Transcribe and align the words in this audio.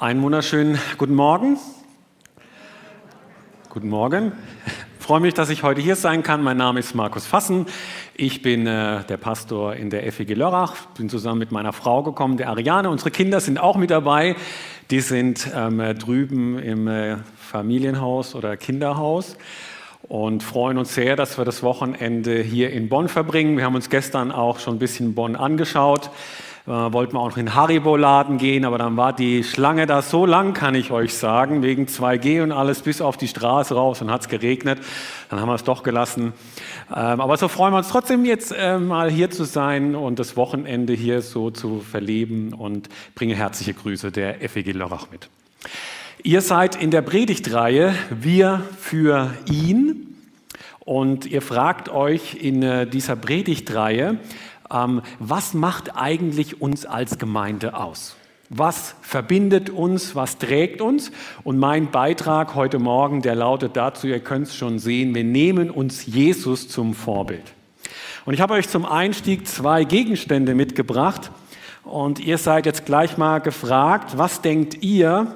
Einen 0.00 0.22
wunderschönen 0.22 0.78
guten 0.96 1.16
Morgen. 1.16 1.58
Guten 3.68 3.88
Morgen. 3.88 4.30
Ich 4.96 5.04
freue 5.04 5.18
mich, 5.18 5.34
dass 5.34 5.50
ich 5.50 5.64
heute 5.64 5.80
hier 5.80 5.96
sein 5.96 6.22
kann. 6.22 6.40
Mein 6.44 6.56
Name 6.56 6.78
ist 6.78 6.94
Markus 6.94 7.26
Fassen. 7.26 7.66
Ich 8.14 8.40
bin 8.40 8.68
äh, 8.68 9.02
der 9.02 9.16
Pastor 9.16 9.74
in 9.74 9.90
der 9.90 10.04
FEG 10.12 10.36
Lörrach. 10.36 10.76
Bin 10.96 11.08
zusammen 11.08 11.40
mit 11.40 11.50
meiner 11.50 11.72
Frau 11.72 12.04
gekommen, 12.04 12.36
der 12.36 12.48
Ariane. 12.48 12.90
Unsere 12.90 13.10
Kinder 13.10 13.40
sind 13.40 13.58
auch 13.58 13.76
mit 13.76 13.90
dabei. 13.90 14.36
Die 14.92 15.00
sind 15.00 15.50
ähm, 15.52 15.78
drüben 15.98 16.60
im 16.60 16.86
äh, 16.86 17.16
Familienhaus 17.36 18.36
oder 18.36 18.56
Kinderhaus 18.56 19.36
und 20.02 20.44
freuen 20.44 20.78
uns 20.78 20.94
sehr, 20.94 21.16
dass 21.16 21.38
wir 21.38 21.44
das 21.44 21.64
Wochenende 21.64 22.40
hier 22.40 22.70
in 22.70 22.88
Bonn 22.88 23.08
verbringen. 23.08 23.56
Wir 23.56 23.64
haben 23.64 23.74
uns 23.74 23.90
gestern 23.90 24.30
auch 24.30 24.60
schon 24.60 24.76
ein 24.76 24.78
bisschen 24.78 25.16
Bonn 25.16 25.34
angeschaut 25.34 26.10
wollten 26.68 27.14
wir 27.14 27.20
auch 27.20 27.30
noch 27.30 27.36
in 27.38 27.46
den 27.46 27.54
Haribo-Laden 27.54 28.36
gehen, 28.36 28.64
aber 28.64 28.76
dann 28.76 28.96
war 28.96 29.14
die 29.14 29.42
Schlange 29.42 29.86
da 29.86 30.02
so 30.02 30.26
lang, 30.26 30.52
kann 30.52 30.74
ich 30.74 30.90
euch 30.90 31.14
sagen, 31.14 31.62
wegen 31.62 31.86
2G 31.86 32.42
und 32.42 32.52
alles 32.52 32.82
bis 32.82 33.00
auf 33.00 33.16
die 33.16 33.28
Straße 33.28 33.74
raus 33.74 34.02
und 34.02 34.10
hat 34.10 34.20
es 34.20 34.28
geregnet. 34.28 34.78
Dann 35.30 35.40
haben 35.40 35.48
wir 35.48 35.54
es 35.54 35.64
doch 35.64 35.82
gelassen. 35.82 36.34
Ähm, 36.94 37.20
aber 37.20 37.38
so 37.38 37.48
freuen 37.48 37.72
wir 37.72 37.78
uns 37.78 37.88
trotzdem 37.88 38.24
jetzt 38.26 38.52
äh, 38.52 38.78
mal 38.78 39.10
hier 39.10 39.30
zu 39.30 39.44
sein 39.44 39.94
und 39.94 40.18
das 40.18 40.36
Wochenende 40.36 40.92
hier 40.92 41.22
so 41.22 41.50
zu 41.50 41.80
verleben 41.80 42.52
und 42.52 42.90
bringe 43.14 43.34
herzliche 43.34 43.72
Grüße 43.72 44.12
der 44.12 44.34
FEG 44.48 44.74
Lörrach 44.74 45.06
mit. 45.10 45.30
Ihr 46.22 46.42
seid 46.42 46.76
in 46.76 46.90
der 46.90 47.00
Predigtreihe 47.02 47.94
Wir 48.10 48.62
für 48.78 49.32
ihn 49.50 50.16
und 50.80 51.24
ihr 51.24 51.40
fragt 51.42 51.88
euch 51.88 52.34
in 52.34 52.62
äh, 52.62 52.86
dieser 52.86 53.16
Predigtreihe, 53.16 54.18
ähm, 54.72 55.02
was 55.18 55.54
macht 55.54 55.96
eigentlich 55.96 56.60
uns 56.60 56.86
als 56.86 57.18
Gemeinde 57.18 57.76
aus? 57.76 58.16
Was 58.50 58.94
verbindet 59.02 59.68
uns, 59.68 60.14
was 60.14 60.38
trägt 60.38 60.80
uns? 60.80 61.12
Und 61.44 61.58
mein 61.58 61.90
Beitrag 61.90 62.54
heute 62.54 62.78
Morgen, 62.78 63.20
der 63.20 63.34
lautet 63.34 63.76
dazu, 63.76 64.06
ihr 64.06 64.20
könnt 64.20 64.46
es 64.46 64.56
schon 64.56 64.78
sehen, 64.78 65.14
wir 65.14 65.24
nehmen 65.24 65.70
uns 65.70 66.06
Jesus 66.06 66.68
zum 66.68 66.94
Vorbild. 66.94 67.52
Und 68.24 68.34
ich 68.34 68.40
habe 68.40 68.54
euch 68.54 68.68
zum 68.68 68.86
Einstieg 68.86 69.46
zwei 69.46 69.84
Gegenstände 69.84 70.54
mitgebracht. 70.54 71.30
Und 71.84 72.20
ihr 72.20 72.38
seid 72.38 72.66
jetzt 72.66 72.86
gleich 72.86 73.16
mal 73.16 73.38
gefragt, 73.38 74.16
was 74.16 74.40
denkt 74.42 74.82
ihr, 74.82 75.34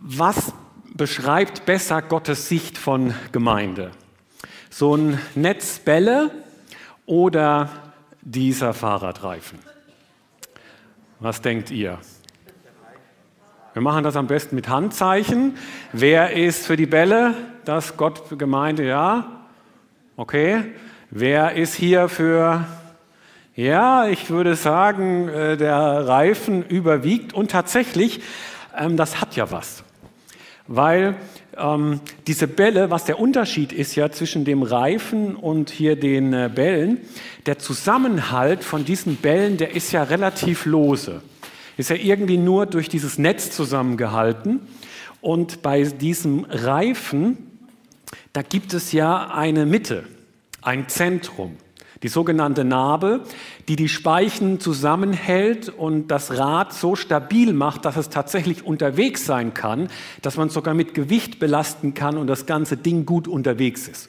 was 0.00 0.52
beschreibt 0.94 1.66
besser 1.66 2.02
Gottes 2.02 2.48
Sicht 2.48 2.78
von 2.78 3.14
Gemeinde? 3.32 3.90
So 4.70 4.96
ein 4.96 5.18
Netz 5.34 5.78
Bälle, 5.78 6.30
oder 7.10 7.68
dieser 8.22 8.72
Fahrradreifen? 8.72 9.58
Was 11.18 11.42
denkt 11.42 11.72
ihr? 11.72 11.98
Wir 13.72 13.82
machen 13.82 14.04
das 14.04 14.14
am 14.14 14.28
besten 14.28 14.54
mit 14.54 14.68
Handzeichen. 14.68 15.56
Wer 15.92 16.36
ist 16.36 16.66
für 16.66 16.76
die 16.76 16.86
Bälle? 16.86 17.34
Das 17.64 17.96
Gott 17.96 18.22
Gemeinde, 18.38 18.86
ja? 18.86 19.26
Okay. 20.16 20.62
Wer 21.10 21.56
ist 21.56 21.74
hier 21.74 22.08
für, 22.08 22.64
ja, 23.56 24.06
ich 24.06 24.30
würde 24.30 24.54
sagen, 24.54 25.28
äh, 25.28 25.56
der 25.56 26.06
Reifen 26.06 26.64
überwiegt. 26.64 27.32
Und 27.32 27.50
tatsächlich, 27.50 28.22
ähm, 28.78 28.96
das 28.96 29.20
hat 29.20 29.34
ja 29.34 29.50
was. 29.50 29.82
Weil 30.72 31.16
ähm, 31.58 32.00
diese 32.28 32.46
Bälle, 32.46 32.90
was 32.90 33.04
der 33.04 33.18
Unterschied 33.18 33.72
ist 33.72 33.96
ja 33.96 34.12
zwischen 34.12 34.44
dem 34.44 34.62
Reifen 34.62 35.34
und 35.34 35.68
hier 35.68 35.96
den 35.96 36.32
äh, 36.32 36.48
Bällen, 36.54 36.98
der 37.46 37.58
Zusammenhalt 37.58 38.62
von 38.62 38.84
diesen 38.84 39.16
Bällen, 39.16 39.56
der 39.56 39.74
ist 39.74 39.90
ja 39.90 40.04
relativ 40.04 40.66
lose. 40.66 41.22
Ist 41.76 41.90
ja 41.90 41.96
irgendwie 41.96 42.36
nur 42.36 42.66
durch 42.66 42.88
dieses 42.88 43.18
Netz 43.18 43.50
zusammengehalten. 43.50 44.60
Und 45.20 45.60
bei 45.60 45.82
diesem 45.82 46.46
Reifen, 46.48 47.50
da 48.32 48.42
gibt 48.42 48.72
es 48.72 48.92
ja 48.92 49.28
eine 49.34 49.66
Mitte, 49.66 50.04
ein 50.62 50.88
Zentrum 50.88 51.56
die 52.02 52.08
sogenannte 52.08 52.64
Narbe, 52.64 53.20
die 53.68 53.76
die 53.76 53.88
Speichen 53.88 54.58
zusammenhält 54.58 55.68
und 55.68 56.08
das 56.08 56.38
Rad 56.38 56.72
so 56.72 56.96
stabil 56.96 57.52
macht, 57.52 57.84
dass 57.84 57.96
es 57.96 58.08
tatsächlich 58.08 58.64
unterwegs 58.64 59.26
sein 59.26 59.52
kann, 59.52 59.88
dass 60.22 60.36
man 60.36 60.48
es 60.48 60.54
sogar 60.54 60.74
mit 60.74 60.94
Gewicht 60.94 61.38
belasten 61.38 61.94
kann 61.94 62.16
und 62.16 62.26
das 62.26 62.46
ganze 62.46 62.76
Ding 62.76 63.04
gut 63.04 63.28
unterwegs 63.28 63.86
ist. 63.86 64.08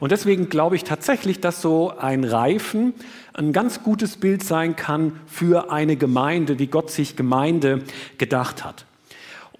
Und 0.00 0.12
deswegen 0.12 0.48
glaube 0.48 0.76
ich 0.76 0.84
tatsächlich, 0.84 1.40
dass 1.40 1.62
so 1.62 1.96
ein 1.96 2.24
Reifen 2.24 2.92
ein 3.32 3.52
ganz 3.52 3.82
gutes 3.82 4.16
Bild 4.16 4.42
sein 4.42 4.76
kann 4.76 5.20
für 5.26 5.70
eine 5.70 5.96
Gemeinde, 5.96 6.58
wie 6.58 6.66
Gott 6.66 6.90
sich 6.90 7.16
Gemeinde 7.16 7.82
gedacht 8.18 8.64
hat. 8.64 8.84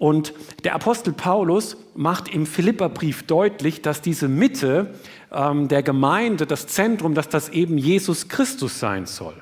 Und 0.03 0.33
der 0.65 0.75
Apostel 0.75 1.13
Paulus 1.13 1.77
macht 1.95 2.27
im 2.27 2.45
Philipperbrief 2.45 3.23
deutlich, 3.23 3.81
dass 3.81 4.01
diese 4.01 4.27
Mitte 4.27 4.95
ähm, 5.31 5.69
der 5.69 5.81
Gemeinde, 5.81 6.45
das 6.45 6.67
Zentrum, 6.67 7.13
dass 7.13 7.29
das 7.29 7.47
eben 7.47 7.77
Jesus 7.77 8.27
Christus 8.27 8.81
sein 8.81 9.05
soll. 9.05 9.33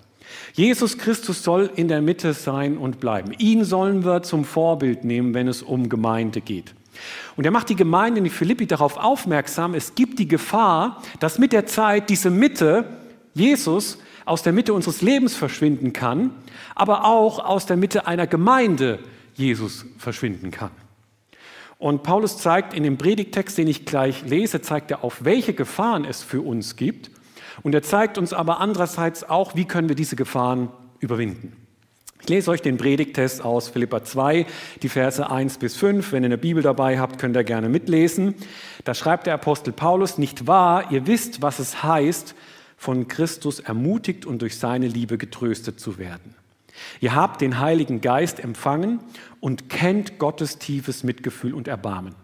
Jesus 0.54 1.00
Christus 1.00 1.42
soll 1.44 1.72
in 1.76 1.88
der 1.88 2.04
Mitte 2.04 2.36
sein 2.36 2.78
und 2.78 3.00
bleiben. 3.00 3.32
Ihn 3.40 3.64
sollen 3.66 4.06
wir 4.06 4.22
zum 4.22 4.46
Vorbild 4.46 5.04
nehmen, 5.04 5.34
wenn 5.34 5.48
es 5.48 5.64
um 5.64 5.90
Gemeinde 5.90 6.42
geht. 6.42 6.76
Und 7.38 7.46
er 7.46 7.52
macht 7.52 7.70
die 7.70 7.76
Gemeinde 7.76 8.20
in 8.20 8.30
Philippi 8.30 8.68
darauf 8.68 8.98
aufmerksam, 8.98 9.74
es 9.74 9.96
gibt 9.96 10.20
die 10.20 10.28
Gefahr, 10.28 11.02
dass 11.20 11.40
mit 11.40 11.54
der 11.54 11.66
Zeit 11.66 12.08
diese 12.08 12.30
Mitte, 12.30 12.86
Jesus, 13.34 13.98
aus 14.26 14.44
der 14.44 14.54
Mitte 14.54 14.76
unseres 14.76 15.02
Lebens 15.02 15.34
verschwinden 15.34 15.92
kann, 15.92 16.30
aber 16.76 17.06
auch 17.06 17.44
aus 17.44 17.66
der 17.66 17.78
Mitte 17.78 18.06
einer 18.06 18.28
Gemeinde 18.28 19.00
Jesus 19.42 19.86
verschwinden 19.98 20.52
kann. 20.52 20.72
Und 21.78 22.04
Paulus 22.04 22.38
zeigt 22.38 22.76
in 22.76 22.84
dem 22.84 22.98
Predigtext, 22.98 23.58
den 23.58 23.68
ich 23.68 23.86
gleich 23.86 24.24
lese, 24.24 24.62
zeigt 24.62 24.92
er 24.92 25.04
auf, 25.04 25.26
welche 25.26 25.54
Gefahren 25.54 26.06
es 26.06 26.22
für 26.22 26.42
uns 26.42 26.76
gibt. 26.76 27.10
Und 27.64 27.74
er 27.74 27.82
zeigt 27.82 28.18
uns 28.20 28.34
aber 28.34 28.60
andererseits 28.60 29.24
auch, 29.28 29.56
wie 29.56 29.66
können 29.66 29.90
wir 29.90 29.96
diese 29.96 30.16
Gefahren 30.16 30.70
überwinden. 31.00 31.54
Ich 32.22 32.30
lese 32.30 32.52
euch 32.52 32.62
den 32.62 32.78
Predigtest 32.78 33.44
aus 33.44 33.70
Philippa 33.70 34.04
2, 34.04 34.46
die 34.84 34.90
Verse 34.90 35.28
1 35.28 35.58
bis 35.58 35.76
5. 35.76 36.12
Wenn 36.12 36.22
ihr 36.22 36.28
eine 36.28 36.38
Bibel 36.38 36.62
dabei 36.62 37.00
habt, 37.00 37.18
könnt 37.18 37.36
ihr 37.36 37.44
gerne 37.44 37.68
mitlesen. 37.68 38.36
Da 38.84 38.94
schreibt 38.94 39.26
der 39.26 39.34
Apostel 39.34 39.74
Paulus, 39.74 40.20
nicht 40.20 40.46
wahr, 40.46 40.92
ihr 40.92 41.08
wisst, 41.08 41.42
was 41.42 41.58
es 41.58 41.82
heißt, 41.82 42.36
von 42.78 43.08
Christus 43.08 43.60
ermutigt 43.60 44.28
und 44.28 44.44
durch 44.44 44.60
seine 44.60 44.88
Liebe 44.88 45.18
getröstet 45.18 45.80
zu 45.80 45.98
werden. 45.98 46.36
Ihr 47.00 47.16
habt 47.16 47.42
den 47.42 47.60
Heiligen 47.60 48.02
Geist 48.02 48.40
empfangen 48.40 49.00
und 49.40 49.70
kennt 49.70 50.20
Gottes 50.20 50.58
tiefes 50.58 51.04
Mitgefühl 51.04 51.54
und 51.54 51.68
Erbarmen. 51.68 52.16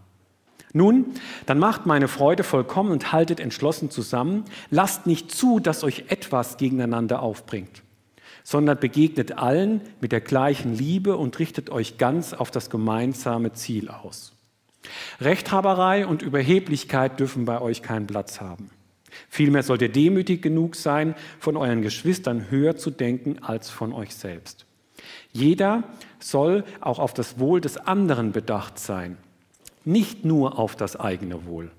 Nun, 0.74 1.14
dann 1.46 1.60
macht 1.60 1.86
meine 1.86 2.08
Freude 2.08 2.44
vollkommen 2.44 2.92
und 2.92 3.12
haltet 3.12 3.40
entschlossen 3.40 3.90
zusammen. 3.90 4.46
Lasst 4.70 5.08
nicht 5.08 5.32
zu, 5.32 5.60
dass 5.60 5.84
euch 5.84 6.06
etwas 6.10 6.58
gegeneinander 6.58 7.22
aufbringt, 7.22 7.84
sondern 8.44 8.80
begegnet 8.80 9.38
allen 9.38 9.82
mit 10.02 10.12
der 10.12 10.22
gleichen 10.22 10.76
Liebe 10.76 11.18
und 11.18 11.40
richtet 11.40 11.70
euch 11.70 11.98
ganz 11.98 12.34
auf 12.34 12.52
das 12.52 12.70
gemeinsame 12.70 13.54
Ziel 13.54 13.90
aus. 13.90 14.34
Rechthaberei 15.20 16.06
und 16.06 16.22
Überheblichkeit 16.22 17.20
dürfen 17.20 17.46
bei 17.46 17.60
euch 17.60 17.82
keinen 17.82 18.08
Platz 18.08 18.40
haben. 18.40 18.70
Vielmehr 19.30 19.64
sollt 19.64 19.82
ihr 19.82 19.90
demütig 19.90 20.42
genug 20.42 20.76
sein, 20.76 21.16
von 21.40 21.58
euren 21.58 21.82
Geschwistern 21.82 22.50
höher 22.50 22.76
zu 22.76 22.92
denken 22.92 23.40
als 23.42 23.70
von 23.70 23.94
euch 23.94 24.16
selbst. 24.16 24.66
Jeder 25.32 25.84
soll 26.20 26.64
auch 26.82 27.00
auf 27.00 27.14
das 27.14 27.40
Wohl 27.40 27.62
des 27.62 27.78
anderen 27.78 28.32
bedacht 28.32 28.80
sein, 28.80 29.18
nicht 29.86 30.26
nur 30.26 30.60
auf 30.60 30.76
das 30.76 30.96
eigene 30.96 31.46
Wohl. 31.46 31.72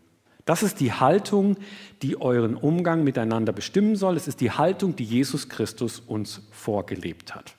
Das 0.44 0.62
ist 0.62 0.81
die 0.81 0.94
Haltung, 0.94 1.59
die 2.00 2.19
euren 2.21 2.54
Umgang 2.54 3.04
miteinander 3.04 3.53
bestimmen 3.53 3.97
soll. 3.97 4.16
Es 4.16 4.28
ist 4.28 4.41
die 4.41 4.50
Haltung, 4.50 4.97
die 4.97 5.05
Jesus 5.05 5.50
Christus 5.50 6.00
uns 6.00 6.41
vorgelebt 6.53 7.34
hat. 7.34 7.55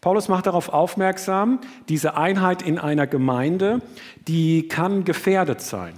Paulus 0.00 0.28
macht 0.28 0.46
darauf 0.46 0.68
aufmerksam, 0.68 1.60
diese 1.88 2.16
Einheit 2.16 2.62
in 2.62 2.78
einer 2.78 3.06
Gemeinde, 3.06 3.82
die 4.26 4.66
kann 4.66 5.04
gefährdet 5.04 5.60
sein. 5.60 5.94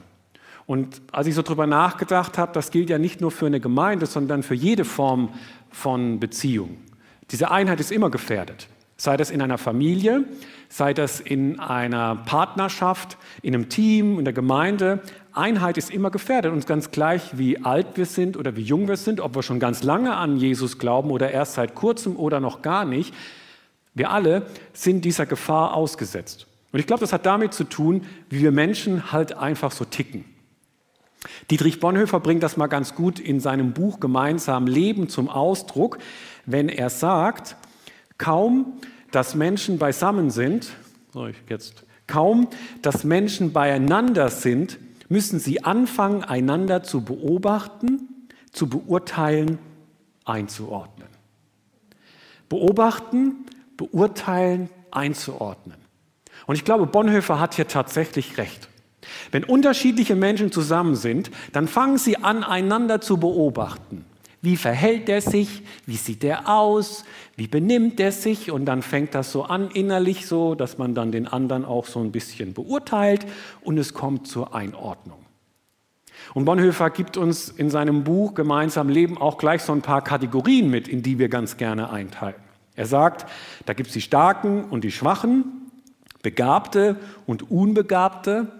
Und 0.69 1.01
als 1.13 1.27
ich 1.27 1.35
so 1.35 1.41
drüber 1.41 1.67
nachgedacht 1.67 2.37
habe, 2.37 2.53
das 2.53 2.71
gilt 2.71 2.91
ja 2.91 2.99
nicht 2.99 3.23
nur 3.23 3.31
für 3.31 3.47
eine 3.47 3.59
Gemeinde, 3.59 4.05
sondern 4.05 4.43
für 4.43 4.55
jede 4.55 4.85
Form 4.85 5.31
von 5.71 6.21
Beziehung. 6.21 6.77
Diese 7.31 7.51
Einheit 7.51 7.81
ist 7.81 7.91
immer 7.91 8.11
gefährdet. 8.11 8.69
Sei 8.99 9.17
das 9.17 9.31
in 9.31 9.41
einer 9.41 9.57
Familie, 9.57 10.25
sei 10.69 10.93
das 10.93 11.21
in 11.21 11.59
einer 11.59 12.17
Partnerschaft, 12.17 13.17
in 13.41 13.55
einem 13.55 13.71
Team, 13.71 14.19
in 14.19 14.27
der 14.27 14.35
Gemeinde. 14.35 15.01
Einheit 15.33 15.79
ist 15.79 15.91
immer 15.91 16.11
gefährdet. 16.11 16.53
Und 16.53 16.67
ganz 16.67 16.91
gleich, 16.91 17.39
wie 17.39 17.65
alt 17.65 17.97
wir 17.97 18.05
sind 18.05 18.37
oder 18.37 18.55
wie 18.55 18.61
jung 18.61 18.89
wir 18.89 18.99
sind, 18.99 19.21
ob 19.21 19.37
wir 19.37 19.43
schon 19.43 19.61
ganz 19.61 19.83
lange 19.83 20.17
an 20.17 20.37
Jesus 20.37 20.79
glauben 20.79 21.11
oder 21.11 21.31
erst 21.31 21.55
seit 21.55 21.75
kurzem 21.75 22.15
oder 22.15 22.41
noch 22.41 22.61
gar 22.61 22.85
nicht, 22.85 23.15
wir 23.95 24.11
alle 24.11 24.43
sind 24.75 25.07
dieser 25.07 25.25
Gefahr 25.25 25.73
ausgesetzt. 25.73 26.47
Und 26.73 26.79
ich 26.79 26.87
glaube, 26.87 27.01
das 27.01 27.15
hat 27.15 27.25
damit 27.25 27.55
zu 27.55 27.65
tun, 27.65 28.03
wie 28.29 28.43
wir 28.43 28.53
Menschen 28.53 29.13
halt 29.13 29.33
einfach 29.33 29.73
so 29.73 29.87
ticken. 29.87 30.27
Dietrich 31.51 31.81
Bonhoeffer 31.81 32.21
bringt 32.21 32.43
das 32.43 32.57
mal 32.57 32.69
ganz 32.69 32.95
gut 32.95 33.19
in 33.19 33.41
seinem 33.41 33.73
Buch 33.73 34.01
Gemeinsam 34.01 34.67
Leben 34.67 35.09
zum 35.09 35.29
Ausdruck, 35.29 35.99
wenn 36.47 36.69
er 36.69 36.91
sagt, 36.91 37.57
kaum 38.19 38.79
dass 39.11 39.35
Menschen 39.35 39.79
beisammen 39.79 40.31
sind, 40.31 40.71
jetzt 41.49 41.85
kaum, 42.07 42.49
dass 42.83 43.05
Menschen 43.05 43.53
beieinander 43.53 44.29
sind, 44.29 44.79
müssen 45.09 45.39
sie 45.39 45.65
anfangen, 45.65 46.25
einander 46.25 46.83
zu 46.83 47.03
beobachten, 47.03 48.29
zu 48.53 48.69
beurteilen, 48.69 49.59
einzuordnen. 50.25 51.09
Beobachten, 52.49 53.47
beurteilen, 53.77 54.71
einzuordnen. 54.91 55.77
Und 56.47 56.57
ich 56.57 56.65
glaube, 56.65 56.87
Bonhoeffer 56.87 57.41
hat 57.41 57.55
hier 57.55 57.69
tatsächlich 57.69 58.39
recht. 58.39 58.69
Wenn 59.31 59.45
unterschiedliche 59.45 60.15
Menschen 60.15 60.53
zusammen 60.53 60.97
sind, 60.97 61.31
dann 61.53 61.69
fangen 61.69 61.99
sie 61.99 62.17
an, 62.17 62.45
einander 62.45 63.01
zu 63.01 63.19
beobachten. 63.19 64.05
Wie 64.41 64.57
verhält 64.57 65.09
er 65.09 65.21
sich? 65.21 65.63
Wie 65.85 65.97
sieht 65.97 66.23
er 66.23 66.49
aus? 66.49 67.05
Wie 67.37 67.49
benimmt 67.49 67.99
er 67.99 68.13
sich? 68.13 68.53
Und 68.53 68.67
dann 68.67 68.83
fängt 68.83 69.15
das 69.15 69.33
so 69.33 69.45
an 69.45 69.71
innerlich 69.73 70.27
so, 70.27 70.55
dass 70.55 70.79
man 70.79 70.95
dann 70.95 71.11
den 71.11 71.27
anderen 71.27 71.65
auch 71.65 71.87
so 71.87 72.01
ein 72.01 72.13
bisschen 72.13 72.55
beurteilt 72.55 73.27
und 73.63 73.79
es 73.79 73.95
kommt 73.95 74.29
zur 74.29 74.55
Einordnung. 74.55 75.19
Und 76.35 76.45
Bonhoeffer 76.45 76.91
gibt 76.91 77.17
uns 77.17 77.49
in 77.49 77.71
seinem 77.71 78.05
Buch 78.05 78.35
Gemeinsam 78.35 78.89
Leben 78.89 79.19
auch 79.19 79.39
gleich 79.39 79.63
so 79.63 79.73
ein 79.73 79.83
paar 79.83 80.03
Kategorien 80.03 80.71
mit, 80.71 80.87
in 80.87 81.03
die 81.03 81.19
wir 81.19 81.29
ganz 81.29 81.57
gerne 81.57 81.91
einteilen. 81.91 82.37
Er 82.77 82.87
sagt, 82.87 83.27
da 83.67 83.73
gibt 83.73 83.89
es 83.89 83.95
die 83.95 84.01
Starken 84.01 84.65
und 84.65 84.85
die 84.85 84.93
Schwachen, 84.93 85.71
Begabte 86.23 86.97
und 87.27 87.51
Unbegabte, 87.51 88.53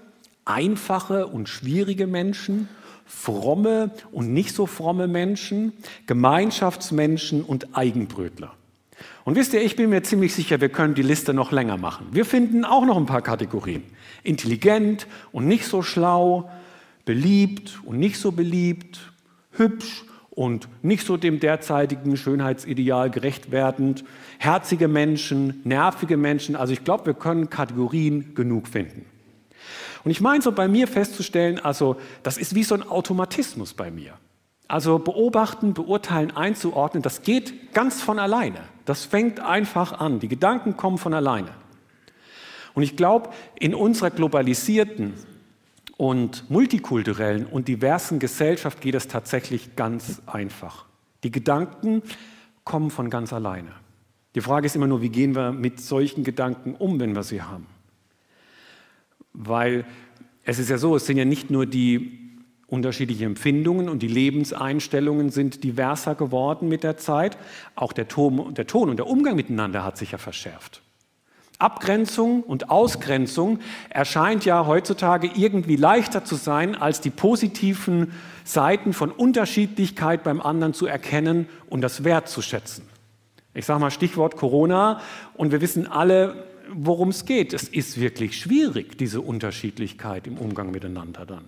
einfache 0.49 1.27
und 1.27 1.49
schwierige 1.49 2.07
Menschen, 2.07 2.69
fromme 3.07 3.91
und 4.13 4.33
nicht 4.33 4.55
so 4.55 4.67
fromme 4.67 5.09
Menschen, 5.09 5.73
Gemeinschaftsmenschen 6.07 7.43
und 7.43 7.77
Eigenbrötler. 7.77 8.53
Und 9.25 9.37
wisst 9.37 9.53
ihr, 9.53 9.63
ich 9.63 9.77
bin 9.77 9.91
mir 9.91 10.03
ziemlich 10.03 10.35
sicher, 10.35 10.61
wir 10.61 10.71
können 10.71 10.95
die 10.95 11.03
Liste 11.03 11.35
noch 11.35 11.53
länger 11.53 11.77
machen. 11.77 12.07
Wir 12.13 12.25
finden 12.25 12.65
auch 12.65 12.85
noch 12.85 12.97
ein 12.97 13.07
paar 13.07 13.23
Kategorien. 13.23 13.83
Intelligent 14.23 15.07
und 15.33 15.47
nicht 15.47 15.67
so 15.67 15.83
schlau, 15.83 16.51
beliebt 17.05 17.81
und 17.85 17.99
nicht 17.99 18.19
so 18.19 18.33
beliebt, 18.33 19.13
hübsch 19.53 20.05
und 20.31 20.69
nicht 20.83 21.07
so 21.07 21.17
dem 21.17 21.41
derzeitigen 21.41 22.17
Schönheitsideal 22.17 23.11
gerecht 23.11 23.51
werdend, 23.51 24.05
herzige 24.39 24.89
Menschen, 24.89 25.61
nervige 25.65 26.17
Menschen. 26.17 26.57
Also 26.57 26.73
ich 26.73 26.85
glaube, 26.85 27.07
wir 27.07 27.15
können 27.15 27.51
Kategorien 27.51 28.35
genug 28.35 28.69
finden. 28.69 29.05
Und 30.05 30.11
ich 30.11 30.21
meine 30.21 30.43
so 30.43 30.53
bei 30.53 30.69
mir 30.69 30.89
festzustellen, 30.89 31.59
also 31.59 31.97
das 32.23 32.39
ist 32.39 32.55
wie 32.55 32.65
so 32.65 32.75
ein 32.75 32.83
Automatismus 32.83 33.75
bei 33.75 33.91
mir. 33.91 34.15
Also 34.69 34.99
beobachten, 34.99 35.73
beurteilen, 35.73 36.37
einzuordnen, 36.37 37.03
das 37.03 37.23
geht 37.23 37.73
ganz 37.73 38.03
von 38.03 38.19
alleine. 38.19 38.61
Das 38.85 39.05
fängt 39.05 39.41
einfach 39.41 39.99
an. 39.99 40.21
Die 40.21 40.29
Gedanken 40.29 40.77
kommen 40.77 40.99
von 40.99 41.15
alleine. 41.15 41.51
Und 42.75 42.83
ich 42.83 42.97
glaube, 42.97 43.31
in 43.59 43.75
unserer 43.75 44.11
globalisierten 44.11 45.15
und 45.97 46.49
multikulturellen 46.51 47.47
und 47.47 47.67
diversen 47.67 48.19
Gesellschaft 48.19 48.81
geht 48.81 48.95
es 48.95 49.09
tatsächlich 49.09 49.75
ganz 49.75 50.23
einfach. 50.27 50.85
Die 51.25 51.33
Gedanken 51.33 52.03
kommen 52.65 52.91
von 52.91 53.11
ganz 53.11 53.33
alleine. 53.33 53.73
Die 54.35 54.41
Frage 54.41 54.67
ist 54.67 54.77
immer 54.77 54.87
nur, 54.87 55.03
wie 55.03 55.09
gehen 55.09 55.35
wir 55.35 55.51
mit 55.51 55.81
solchen 55.81 56.23
Gedanken 56.23 56.75
um, 56.75 57.01
wenn 57.01 57.17
wir 57.17 57.25
sie 57.25 57.43
haben? 57.43 57.67
Weil 59.41 59.85
es 60.43 60.59
ist 60.59 60.69
ja 60.69 60.79
so, 60.79 60.97
es 60.97 61.07
sind 61.07 61.17
ja 61.17 61.25
nicht 61.25 61.49
nur 61.49 61.65
die 61.65 62.19
unterschiedlichen 62.67 63.25
Empfindungen 63.25 63.89
und 63.89 64.03
die 64.03 64.09
Lebenseinstellungen 64.09 65.31
sind 65.31 65.63
diverser 65.63 66.17
geworden 66.17 66.69
mit 66.69 66.83
der 66.83 66.97
Zeit, 66.97 67.39
auch 67.77 67.93
der 67.93 68.09
Ton, 68.09 68.53
der 68.55 68.67
Ton 68.67 68.91
und 68.91 68.97
der 68.99 69.07
Umgang 69.07 69.37
miteinander 69.37 69.85
hat 69.85 69.97
sich 69.97 70.11
ja 70.11 70.19
verschärft. 70.19 70.83
Abgrenzung 71.59 72.43
und 72.43 72.71
Ausgrenzung 72.71 73.61
erscheint 73.91 74.45
ja 74.45 74.67
heutzutage 74.67 75.31
irgendwie 75.35 75.77
leichter 75.77 76.25
zu 76.25 76.35
sein, 76.35 76.75
als 76.75 77.01
die 77.01 77.11
positiven 77.11 78.13
Seiten 78.45 78.93
von 78.93 79.11
Unterschiedlichkeit 79.11 80.23
beim 80.25 80.41
anderen 80.41 80.75
zu 80.75 80.87
erkennen 80.87 81.49
und 81.69 81.81
das 81.81 82.05
wertzuschätzen. 82.05 82.85
Ich 83.55 83.67
sage 83.67 83.81
mal 83.81 83.91
Stichwort 83.91 84.37
Corona 84.37 85.01
und 85.35 85.53
wir 85.53 85.61
wissen 85.61 85.87
alle, 85.87 86.45
worum 86.73 87.09
es 87.09 87.25
geht. 87.25 87.53
Es 87.53 87.69
ist 87.69 88.01
wirklich 88.01 88.39
schwierig, 88.39 88.99
diese 88.99 89.21
Unterschiedlichkeit 89.21 90.27
im 90.27 90.39
Umgang 90.39 90.71
miteinander 90.71 91.27
dann. 91.27 91.45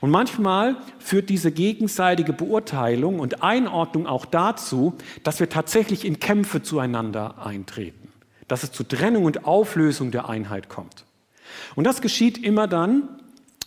Und 0.00 0.10
manchmal 0.10 0.76
führt 0.98 1.30
diese 1.30 1.50
gegenseitige 1.50 2.32
Beurteilung 2.32 3.20
und 3.20 3.42
Einordnung 3.42 4.06
auch 4.06 4.26
dazu, 4.26 4.94
dass 5.22 5.40
wir 5.40 5.48
tatsächlich 5.48 6.04
in 6.04 6.20
Kämpfe 6.20 6.62
zueinander 6.62 7.44
eintreten, 7.44 8.08
dass 8.48 8.62
es 8.62 8.72
zu 8.72 8.84
Trennung 8.84 9.24
und 9.24 9.44
Auflösung 9.46 10.10
der 10.10 10.28
Einheit 10.28 10.68
kommt. 10.68 11.04
Und 11.74 11.84
das 11.84 12.00
geschieht 12.00 12.38
immer 12.38 12.66
dann, 12.66 13.08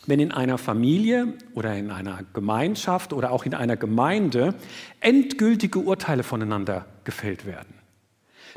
wenn 0.07 0.19
in 0.19 0.31
einer 0.31 0.59
Familie 0.59 1.33
oder 1.55 1.75
in 1.75 1.89
einer 1.89 2.19
Gemeinschaft 2.33 3.11
oder 3.11 3.31
auch 3.31 3.45
in 3.45 3.55
einer 3.55 3.75
Gemeinde 3.75 4.53
endgültige 4.99 5.79
Urteile 5.79 6.21
voneinander 6.23 6.85
gefällt 7.03 7.45
werden. 7.45 7.84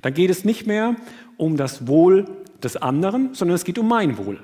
Dann 0.02 0.14
geht 0.14 0.30
es 0.30 0.44
nicht 0.44 0.66
mehr 0.66 0.96
um 1.36 1.56
das 1.56 1.86
Wohl 1.86 2.26
des 2.62 2.76
anderen, 2.76 3.34
sondern 3.34 3.54
es 3.54 3.64
geht 3.64 3.78
um 3.78 3.88
mein 3.88 4.18
Wohl. 4.18 4.40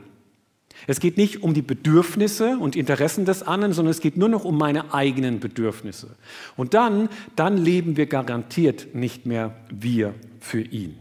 Es 0.87 1.01
geht 1.01 1.17
nicht 1.17 1.43
um 1.43 1.55
die 1.55 1.63
Bedürfnisse 1.63 2.59
und 2.59 2.77
Interessen 2.77 3.25
des 3.25 3.43
anderen, 3.43 3.73
sondern 3.73 3.93
es 3.93 4.01
geht 4.01 4.17
nur 4.17 4.29
noch 4.29 4.45
um 4.45 4.59
meine 4.59 4.93
eigenen 4.93 5.41
Bedürfnisse. 5.41 6.17
Und 6.57 6.75
dann, 6.75 7.09
dann 7.37 7.57
leben 7.57 7.97
wir 7.97 8.07
garantiert 8.07 8.95
nicht 8.95 9.25
mehr 9.25 9.55
wir 9.71 10.15
für 10.41 10.61
ihn. 10.61 11.01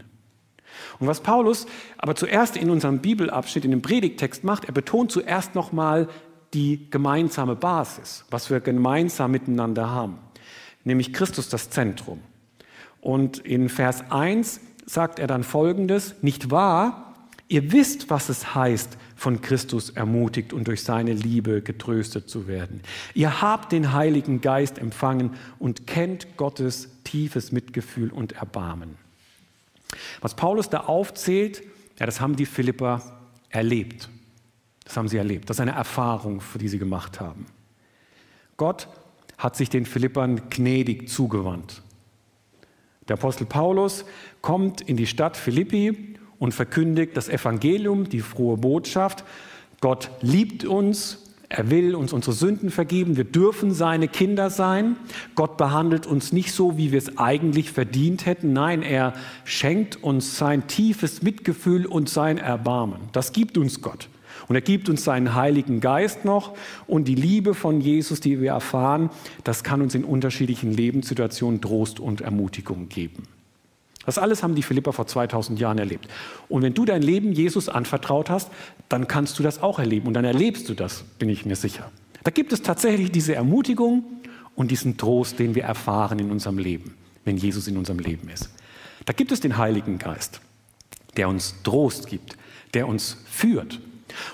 Und 1.00 1.08
was 1.08 1.22
Paulus 1.22 1.66
aber 1.98 2.16
zuerst 2.16 2.56
in 2.56 2.70
unserem 2.70 3.00
Bibelabschnitt, 3.00 3.66
in 3.66 3.72
dem 3.72 3.82
Predigtext 3.82 4.44
macht, 4.44 4.66
er 4.66 4.74
betont 4.74 5.12
zuerst 5.12 5.56
nochmal 5.56 6.08
die 6.54 6.90
gemeinsame 6.90 7.56
Basis, 7.56 8.26
was 8.30 8.50
wir 8.50 8.60
gemeinsam 8.60 9.32
miteinander 9.32 9.90
haben, 9.90 10.20
nämlich 10.84 11.12
Christus 11.14 11.50
das 11.50 11.70
Zentrum. 11.72 12.20
Und 13.04 13.40
in 13.40 13.68
Vers 13.68 14.10
1 14.12 14.62
sagt 14.86 15.20
er 15.20 15.28
dann 15.28 15.44
Folgendes, 15.44 16.16
nicht 16.22 16.52
wahr? 16.52 17.14
Ihr 17.50 17.74
wisst, 17.74 18.10
was 18.10 18.30
es 18.30 18.56
heißt, 18.56 18.98
von 19.18 19.42
Christus 19.42 19.90
ermutigt 19.90 20.54
und 20.54 20.70
durch 20.70 20.84
seine 20.84 21.12
Liebe 21.12 21.62
getröstet 21.62 22.30
zu 22.30 22.48
werden. 22.48 22.80
Ihr 23.14 23.42
habt 23.42 23.74
den 23.74 23.92
Heiligen 23.92 24.40
Geist 24.40 24.78
empfangen 24.78 25.32
und 25.60 25.86
kennt 25.86 26.38
Gottes 26.38 26.88
tiefes 27.04 27.52
Mitgefühl 27.52 28.10
und 28.10 28.32
Erbarmen. 28.32 28.96
Was 30.22 30.34
Paulus 30.34 30.70
da 30.70 30.80
aufzählt, 30.80 31.62
ja, 32.00 32.06
das 32.06 32.22
haben 32.22 32.38
die 32.38 32.46
Philipper 32.46 33.02
erlebt. 33.50 34.08
Das 34.86 34.96
haben 34.96 35.10
sie 35.10 35.18
erlebt. 35.18 35.50
Das 35.50 35.58
ist 35.58 35.62
eine 35.62 35.72
Erfahrung, 35.72 36.42
die 36.56 36.70
sie 36.70 36.80
gemacht 36.80 37.20
haben. 37.20 37.48
Gott 38.56 38.88
hat 39.38 39.58
sich 39.58 39.70
den 39.70 39.86
Philippern 39.86 40.50
gnädig 40.50 41.10
zugewandt. 41.10 41.82
Der 43.08 43.16
Apostel 43.16 43.46
Paulus 43.46 44.06
kommt 44.42 44.82
in 44.82 44.98
die 44.98 45.08
Stadt 45.08 45.38
Philippi 45.38 46.16
und 46.40 46.54
verkündigt 46.54 47.16
das 47.16 47.30
Evangelium, 47.30 48.10
die 48.10 48.22
frohe 48.22 48.58
Botschaft. 48.58 49.24
Gott 49.82 50.10
liebt 50.22 50.66
uns, 50.66 51.20
er 51.50 51.70
will 51.70 51.94
uns 51.94 52.14
unsere 52.14 52.34
Sünden 52.34 52.72
vergeben, 52.72 53.18
wir 53.18 53.26
dürfen 53.26 53.74
seine 53.74 54.08
Kinder 54.08 54.50
sein. 54.50 54.96
Gott 55.36 55.58
behandelt 55.58 56.08
uns 56.08 56.32
nicht 56.32 56.52
so, 56.54 56.78
wie 56.78 56.92
wir 56.92 56.98
es 56.98 57.18
eigentlich 57.18 57.72
verdient 57.72 58.26
hätten. 58.26 58.54
Nein, 58.54 58.82
er 58.82 59.14
schenkt 59.44 60.02
uns 60.04 60.38
sein 60.38 60.68
tiefes 60.68 61.22
Mitgefühl 61.22 61.86
und 61.86 62.10
sein 62.10 62.38
Erbarmen. 62.38 63.02
Das 63.12 63.34
gibt 63.34 63.58
uns 63.58 63.82
Gott. 63.82 64.08
Und 64.48 64.56
er 64.56 64.62
gibt 64.62 64.90
uns 64.90 65.04
seinen 65.04 65.36
Heiligen 65.36 65.80
Geist 65.80 66.26
noch 66.26 66.54
und 66.88 67.08
die 67.08 67.16
Liebe 67.16 67.54
von 67.54 67.82
Jesus, 67.82 68.20
die 68.20 68.42
wir 68.42 68.52
erfahren, 68.52 69.10
das 69.44 69.64
kann 69.64 69.82
uns 69.82 69.96
in 69.96 70.04
unterschiedlichen 70.04 70.72
Lebenssituationen 70.72 71.62
Trost 71.62 72.00
und 72.00 72.22
Ermutigung 72.22 72.90
geben. 72.90 73.24
Das 74.06 74.18
alles 74.18 74.44
haben 74.44 74.56
die 74.56 74.64
Philipper 74.64 74.92
vor 74.92 75.08
2000 75.08 75.60
Jahren 75.60 75.78
erlebt. 75.78 76.08
Und 76.50 76.62
wenn 76.62 76.74
du 76.74 76.84
dein 76.86 77.02
Leben 77.02 77.32
Jesus 77.32 77.70
anvertraut 77.70 78.30
hast, 78.30 78.50
dann 78.90 79.08
kannst 79.08 79.40
du 79.40 79.44
das 79.44 79.62
auch 79.62 79.80
erleben 79.80 80.08
und 80.08 80.14
dann 80.14 80.26
erlebst 80.26 80.68
du 80.68 80.74
das, 80.74 81.04
bin 81.20 81.30
ich 81.30 81.46
mir 81.46 81.56
sicher. 81.56 81.90
Da 82.24 82.32
gibt 82.32 82.54
es 82.54 82.62
tatsächlich 82.62 83.12
diese 83.12 83.36
Ermutigung 83.36 84.04
und 84.56 84.72
diesen 84.72 84.98
Trost, 84.98 85.40
den 85.40 85.56
wir 85.56 85.64
erfahren 85.64 86.20
in 86.20 86.32
unserem 86.32 86.58
Leben, 86.58 86.96
wenn 87.26 87.38
Jesus 87.38 87.68
in 87.68 87.78
unserem 87.78 88.00
Leben 88.00 88.30
ist. 88.30 88.50
Da 89.06 89.14
gibt 89.14 89.32
es 89.32 89.40
den 89.40 89.58
Heiligen 89.58 90.00
Geist, 90.00 90.42
der 91.18 91.28
uns 91.30 91.56
Trost 91.64 92.08
gibt, 92.08 92.38
der 92.74 92.88
uns 92.88 93.18
führt, 93.26 93.80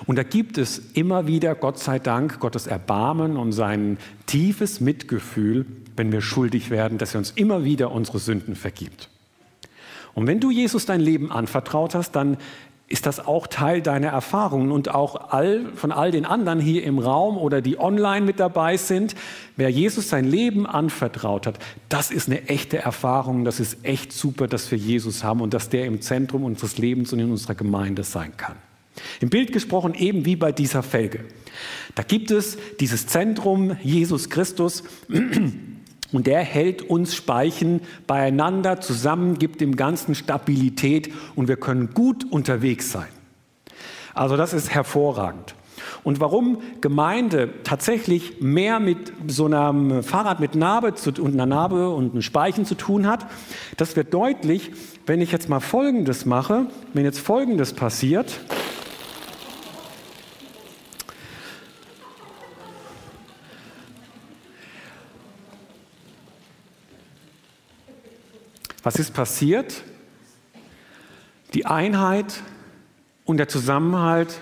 und 0.06 0.16
da 0.16 0.22
gibt 0.22 0.58
es 0.58 0.78
immer 0.94 1.26
wieder, 1.26 1.54
Gott 1.54 1.78
sei 1.78 1.98
Dank, 1.98 2.40
Gottes 2.40 2.66
Erbarmen 2.66 3.36
und 3.36 3.52
sein 3.52 3.98
tiefes 4.26 4.80
Mitgefühl, 4.80 5.66
wenn 5.96 6.12
wir 6.12 6.20
schuldig 6.20 6.70
werden, 6.70 6.98
dass 6.98 7.14
er 7.14 7.18
uns 7.18 7.30
immer 7.32 7.64
wieder 7.64 7.90
unsere 7.92 8.18
Sünden 8.18 8.56
vergibt. 8.56 9.08
Und 10.14 10.26
wenn 10.26 10.40
du 10.40 10.50
Jesus 10.50 10.86
dein 10.86 11.00
Leben 11.00 11.30
anvertraut 11.30 11.94
hast, 11.94 12.12
dann 12.12 12.36
ist 12.90 13.06
das 13.06 13.24
auch 13.24 13.46
Teil 13.46 13.82
deiner 13.82 14.08
Erfahrungen 14.08 14.72
und 14.72 14.92
auch 14.92 15.30
all, 15.30 15.66
von 15.76 15.92
all 15.92 16.10
den 16.10 16.26
anderen 16.26 16.58
hier 16.58 16.82
im 16.82 16.98
Raum 16.98 17.38
oder 17.38 17.60
die 17.60 17.78
online 17.78 18.26
mit 18.26 18.40
dabei 18.40 18.76
sind. 18.76 19.14
Wer 19.56 19.70
Jesus 19.70 20.08
sein 20.08 20.24
Leben 20.24 20.66
anvertraut 20.66 21.46
hat, 21.46 21.60
das 21.88 22.10
ist 22.10 22.28
eine 22.28 22.48
echte 22.48 22.78
Erfahrung. 22.78 23.44
Das 23.44 23.60
ist 23.60 23.84
echt 23.84 24.12
super, 24.12 24.48
dass 24.48 24.68
wir 24.72 24.78
Jesus 24.78 25.22
haben 25.22 25.40
und 25.40 25.54
dass 25.54 25.68
der 25.68 25.86
im 25.86 26.00
Zentrum 26.00 26.42
unseres 26.42 26.78
Lebens 26.78 27.12
und 27.12 27.20
in 27.20 27.30
unserer 27.30 27.54
Gemeinde 27.54 28.02
sein 28.02 28.36
kann. 28.36 28.56
Im 29.20 29.30
Bild 29.30 29.52
gesprochen 29.52 29.94
eben 29.94 30.24
wie 30.24 30.36
bei 30.36 30.52
dieser 30.52 30.82
Felge. 30.82 31.24
Da 31.94 32.02
gibt 32.02 32.30
es 32.30 32.58
dieses 32.78 33.06
Zentrum, 33.06 33.76
Jesus 33.82 34.30
Christus. 34.30 34.82
Und 36.12 36.26
der 36.26 36.40
hält 36.40 36.82
uns 36.82 37.14
Speichen 37.14 37.82
beieinander 38.08 38.80
zusammen, 38.80 39.38
gibt 39.38 39.60
dem 39.60 39.76
Ganzen 39.76 40.16
Stabilität 40.16 41.12
und 41.36 41.46
wir 41.46 41.56
können 41.56 41.90
gut 41.94 42.24
unterwegs 42.32 42.90
sein. 42.90 43.06
Also 44.12 44.36
das 44.36 44.52
ist 44.52 44.70
hervorragend. 44.70 45.54
Und 46.02 46.20
warum 46.20 46.58
Gemeinde 46.80 47.50
tatsächlich 47.62 48.40
mehr 48.40 48.80
mit 48.80 49.12
so 49.28 49.46
einem 49.46 50.02
Fahrrad 50.02 50.40
mit 50.40 50.54
Narbe 50.54 50.94
und 51.20 51.32
einer 51.32 51.46
Narbe 51.46 51.90
und 51.90 52.12
einem 52.12 52.22
Speichen 52.22 52.64
zu 52.64 52.74
tun 52.74 53.06
hat, 53.06 53.26
das 53.76 53.96
wird 53.96 54.12
deutlich, 54.12 54.72
wenn 55.06 55.20
ich 55.20 55.32
jetzt 55.32 55.48
mal 55.48 55.60
Folgendes 55.60 56.26
mache, 56.26 56.66
wenn 56.92 57.04
jetzt 57.04 57.20
Folgendes 57.20 57.72
passiert. 57.72 58.40
Was 68.82 68.96
ist 68.96 69.12
passiert? 69.12 69.82
Die 71.54 71.66
Einheit 71.66 72.42
und 73.24 73.36
der 73.36 73.48
Zusammenhalt 73.48 74.40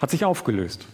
hat 0.00 0.10
sich 0.10 0.24
aufgelöst. 0.24 0.86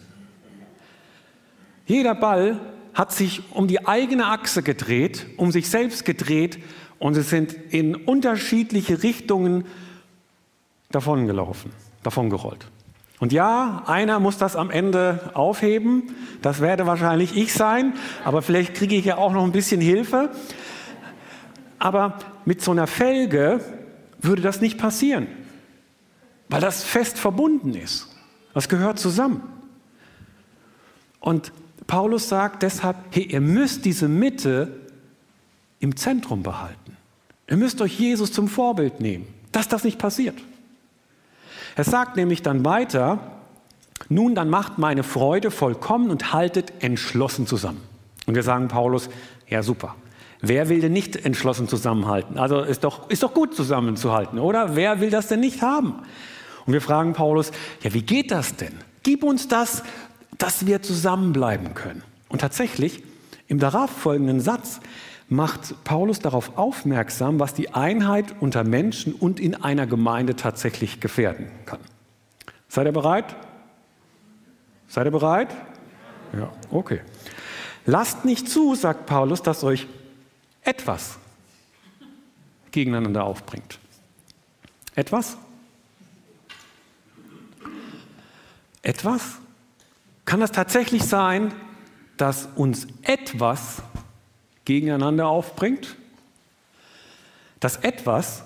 Jeder 1.86 2.14
Ball 2.14 2.60
hat 2.94 3.12
sich 3.12 3.42
um 3.52 3.68
die 3.68 3.86
eigene 3.86 4.26
Achse 4.26 4.62
gedreht, 4.62 5.26
um 5.36 5.52
sich 5.52 5.68
selbst 5.68 6.04
gedreht 6.04 6.58
und 6.98 7.14
sie 7.14 7.22
sind 7.22 7.52
in 7.70 7.94
unterschiedliche 7.94 9.02
Richtungen 9.02 9.64
davongelaufen, 10.90 11.72
davongerollt. 12.02 12.66
Und 13.18 13.32
ja, 13.32 13.82
einer 13.86 14.20
muss 14.20 14.36
das 14.38 14.56
am 14.56 14.70
Ende 14.70 15.30
aufheben. 15.34 16.14
Das 16.42 16.60
werde 16.60 16.86
wahrscheinlich 16.86 17.36
ich 17.36 17.52
sein, 17.52 17.94
aber 18.24 18.42
vielleicht 18.42 18.74
kriege 18.74 18.94
ich 18.94 19.06
ja 19.06 19.16
auch 19.16 19.32
noch 19.32 19.44
ein 19.44 19.52
bisschen 19.52 19.80
Hilfe. 19.80 20.30
Aber 21.78 22.18
mit 22.44 22.62
so 22.62 22.70
einer 22.70 22.86
Felge 22.86 23.60
würde 24.18 24.42
das 24.42 24.60
nicht 24.60 24.78
passieren, 24.78 25.26
weil 26.48 26.60
das 26.60 26.82
fest 26.82 27.18
verbunden 27.18 27.74
ist. 27.74 28.08
Das 28.54 28.68
gehört 28.68 28.98
zusammen. 28.98 29.42
Und 31.20 31.52
Paulus 31.86 32.28
sagt 32.28 32.62
deshalb, 32.62 32.96
hey, 33.10 33.24
ihr 33.24 33.40
müsst 33.40 33.84
diese 33.84 34.08
Mitte 34.08 34.80
im 35.80 35.96
Zentrum 35.96 36.42
behalten. 36.42 36.96
Ihr 37.48 37.56
müsst 37.56 37.80
euch 37.80 37.98
Jesus 37.98 38.32
zum 38.32 38.48
Vorbild 38.48 39.00
nehmen, 39.00 39.26
dass 39.52 39.68
das 39.68 39.84
nicht 39.84 39.98
passiert. 39.98 40.36
Er 41.76 41.84
sagt 41.84 42.16
nämlich 42.16 42.42
dann 42.42 42.64
weiter, 42.64 43.18
nun 44.08 44.34
dann 44.34 44.48
macht 44.48 44.78
meine 44.78 45.02
Freude 45.02 45.50
vollkommen 45.50 46.10
und 46.10 46.32
haltet 46.32 46.72
entschlossen 46.80 47.46
zusammen. 47.46 47.82
Und 48.26 48.34
wir 48.34 48.42
sagen 48.42 48.68
Paulus, 48.68 49.08
ja 49.48 49.62
super, 49.62 49.94
Wer 50.48 50.68
will 50.68 50.80
denn 50.80 50.92
nicht 50.92 51.16
entschlossen 51.16 51.66
zusammenhalten? 51.66 52.38
Also 52.38 52.60
ist 52.60 52.84
doch, 52.84 53.10
ist 53.10 53.22
doch 53.22 53.34
gut 53.34 53.54
zusammenzuhalten, 53.54 54.38
oder? 54.38 54.76
Wer 54.76 55.00
will 55.00 55.10
das 55.10 55.26
denn 55.28 55.40
nicht 55.40 55.62
haben? 55.62 55.94
Und 56.66 56.72
wir 56.72 56.80
fragen 56.80 57.14
Paulus, 57.14 57.50
ja, 57.82 57.92
wie 57.94 58.02
geht 58.02 58.30
das 58.30 58.56
denn? 58.56 58.74
Gib 59.02 59.24
uns 59.24 59.48
das, 59.48 59.82
dass 60.38 60.66
wir 60.66 60.82
zusammenbleiben 60.82 61.74
können. 61.74 62.02
Und 62.28 62.40
tatsächlich, 62.40 63.02
im 63.48 63.58
darauffolgenden 63.58 64.40
Satz 64.40 64.80
macht 65.28 65.82
Paulus 65.84 66.20
darauf 66.20 66.56
aufmerksam, 66.56 67.40
was 67.40 67.54
die 67.54 67.74
Einheit 67.74 68.36
unter 68.40 68.62
Menschen 68.62 69.14
und 69.14 69.40
in 69.40 69.54
einer 69.54 69.86
Gemeinde 69.86 70.36
tatsächlich 70.36 71.00
gefährden 71.00 71.46
kann. 71.64 71.80
Seid 72.68 72.86
ihr 72.86 72.92
bereit? 72.92 73.34
Seid 74.88 75.06
ihr 75.06 75.10
bereit? 75.12 75.48
Ja, 76.32 76.50
okay. 76.70 77.00
Lasst 77.86 78.24
nicht 78.24 78.48
zu, 78.48 78.74
sagt 78.74 79.06
Paulus, 79.06 79.42
dass 79.42 79.64
euch 79.64 79.86
etwas 80.66 81.18
gegeneinander 82.70 83.24
aufbringt. 83.24 83.78
Etwas? 84.94 85.36
Etwas? 88.82 89.36
Kann 90.24 90.40
das 90.40 90.52
tatsächlich 90.52 91.04
sein, 91.04 91.54
dass 92.16 92.48
uns 92.56 92.86
etwas 93.02 93.82
gegeneinander 94.64 95.28
aufbringt? 95.28 95.96
Dass 97.60 97.76
etwas 97.76 98.42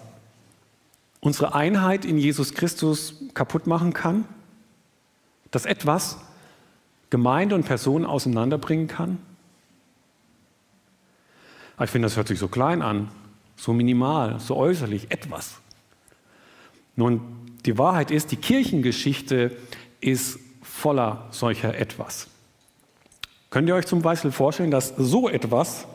unsere 1.21 1.55
Einheit 1.55 2.05
in 2.05 2.19
Jesus 2.19 2.55
Christus 2.55 3.15
kaputt 3.35 3.67
machen 3.67 3.93
kann? 3.93 4.25
Dass 5.51 5.65
etwas 5.65 6.19
Gemeinde 7.11 7.55
und 7.55 7.65
Personen 7.65 8.07
auseinanderbringen 8.07 8.87
kann? 8.87 9.19
Aber 11.81 11.87
ich 11.87 11.93
finde, 11.93 12.05
das 12.05 12.19
hört 12.19 12.29
sich 12.29 12.39
so 12.39 12.49
klein 12.49 12.83
an, 12.83 13.09
so 13.57 13.73
minimal, 13.73 14.39
so 14.39 14.55
äußerlich, 14.55 15.11
etwas. 15.11 15.61
Nun, 16.95 17.23
die 17.65 17.79
Wahrheit 17.79 18.11
ist, 18.11 18.33
die 18.33 18.37
Kirchengeschichte 18.37 19.57
ist 20.03 20.39
voller 20.61 21.27
solcher 21.31 21.75
etwas. 21.75 22.27
Könnt 23.49 23.67
ihr 23.67 23.75
euch 23.75 23.87
zum 23.87 24.03
Beispiel 24.03 24.31
vorstellen, 24.31 24.71
dass 24.71 24.93
so 24.99 25.27
etwas 25.27 25.87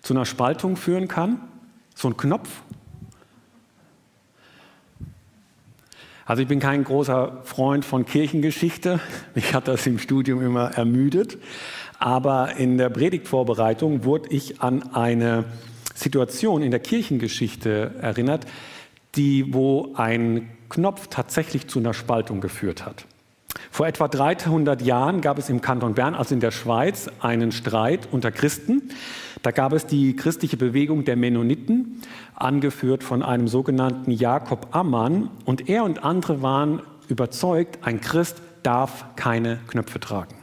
zu 0.00 0.12
einer 0.12 0.26
Spaltung 0.26 0.76
führen 0.76 1.06
kann? 1.06 1.40
So 1.94 2.08
ein 2.08 2.16
Knopf? 2.16 2.48
Also 6.24 6.42
ich 6.42 6.48
bin 6.48 6.58
kein 6.58 6.82
großer 6.82 7.42
Freund 7.44 7.84
von 7.84 8.06
Kirchengeschichte. 8.06 8.98
Mich 9.36 9.54
hat 9.54 9.68
das 9.68 9.86
im 9.86 10.00
Studium 10.00 10.42
immer 10.42 10.72
ermüdet. 10.72 11.38
Aber 12.02 12.56
in 12.56 12.78
der 12.78 12.88
Predigtvorbereitung 12.88 14.02
wurde 14.02 14.28
ich 14.30 14.60
an 14.60 14.92
eine 14.92 15.44
Situation 15.94 16.60
in 16.60 16.72
der 16.72 16.80
Kirchengeschichte 16.80 17.94
erinnert, 18.02 18.44
die, 19.14 19.54
wo 19.54 19.92
ein 19.94 20.50
Knopf 20.68 21.06
tatsächlich 21.10 21.68
zu 21.68 21.78
einer 21.78 21.94
Spaltung 21.94 22.40
geführt 22.40 22.84
hat. 22.84 23.04
Vor 23.70 23.86
etwa 23.86 24.08
300 24.08 24.82
Jahren 24.82 25.20
gab 25.20 25.38
es 25.38 25.48
im 25.48 25.60
Kanton 25.60 25.94
Bern, 25.94 26.16
also 26.16 26.34
in 26.34 26.40
der 26.40 26.50
Schweiz, 26.50 27.08
einen 27.20 27.52
Streit 27.52 28.08
unter 28.10 28.32
Christen. 28.32 28.90
Da 29.42 29.52
gab 29.52 29.72
es 29.72 29.86
die 29.86 30.16
christliche 30.16 30.56
Bewegung 30.56 31.04
der 31.04 31.14
Mennoniten, 31.14 32.02
angeführt 32.34 33.04
von 33.04 33.22
einem 33.22 33.46
sogenannten 33.46 34.10
Jakob 34.10 34.74
Ammann. 34.74 35.30
Und 35.44 35.68
er 35.68 35.84
und 35.84 36.02
andere 36.02 36.42
waren 36.42 36.82
überzeugt, 37.06 37.78
ein 37.82 38.00
Christ 38.00 38.42
darf 38.64 39.04
keine 39.14 39.60
Knöpfe 39.68 40.00
tragen. 40.00 40.41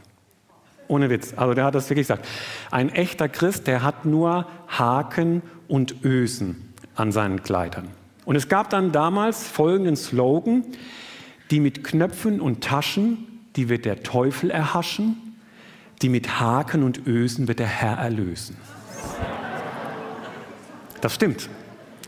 Ohne 0.90 1.10
Witz. 1.10 1.34
Also 1.38 1.54
der 1.54 1.64
hat 1.64 1.76
das 1.76 1.90
wirklich 1.90 2.08
gesagt. 2.08 2.28
Ein 2.72 2.90
echter 2.90 3.30
Christ, 3.30 3.68
der 3.68 3.84
hat 3.84 4.06
nur 4.06 4.48
Haken 4.68 5.42
und 5.68 6.04
Ösen 6.04 6.74
an 6.96 7.14
seinen 7.14 7.44
Kleidern. 7.44 7.88
Und 8.26 8.36
es 8.36 8.50
gab 8.50 8.70
dann 8.72 8.92
damals 8.92 9.48
folgenden 9.48 9.96
Slogan, 9.96 10.64
die 11.52 11.60
mit 11.60 11.84
Knöpfen 11.84 12.42
und 12.42 12.64
Taschen, 12.64 13.40
die 13.56 13.70
wird 13.70 13.86
der 13.86 14.04
Teufel 14.04 14.52
erhaschen, 14.52 15.36
die 16.02 16.10
mit 16.10 16.40
Haken 16.40 16.84
und 16.84 17.06
Ösen 17.08 17.48
wird 17.48 17.60
der 17.60 17.68
Herr 17.68 17.98
erlösen. 17.98 18.58
Das 21.02 21.16
stimmt. 21.16 21.50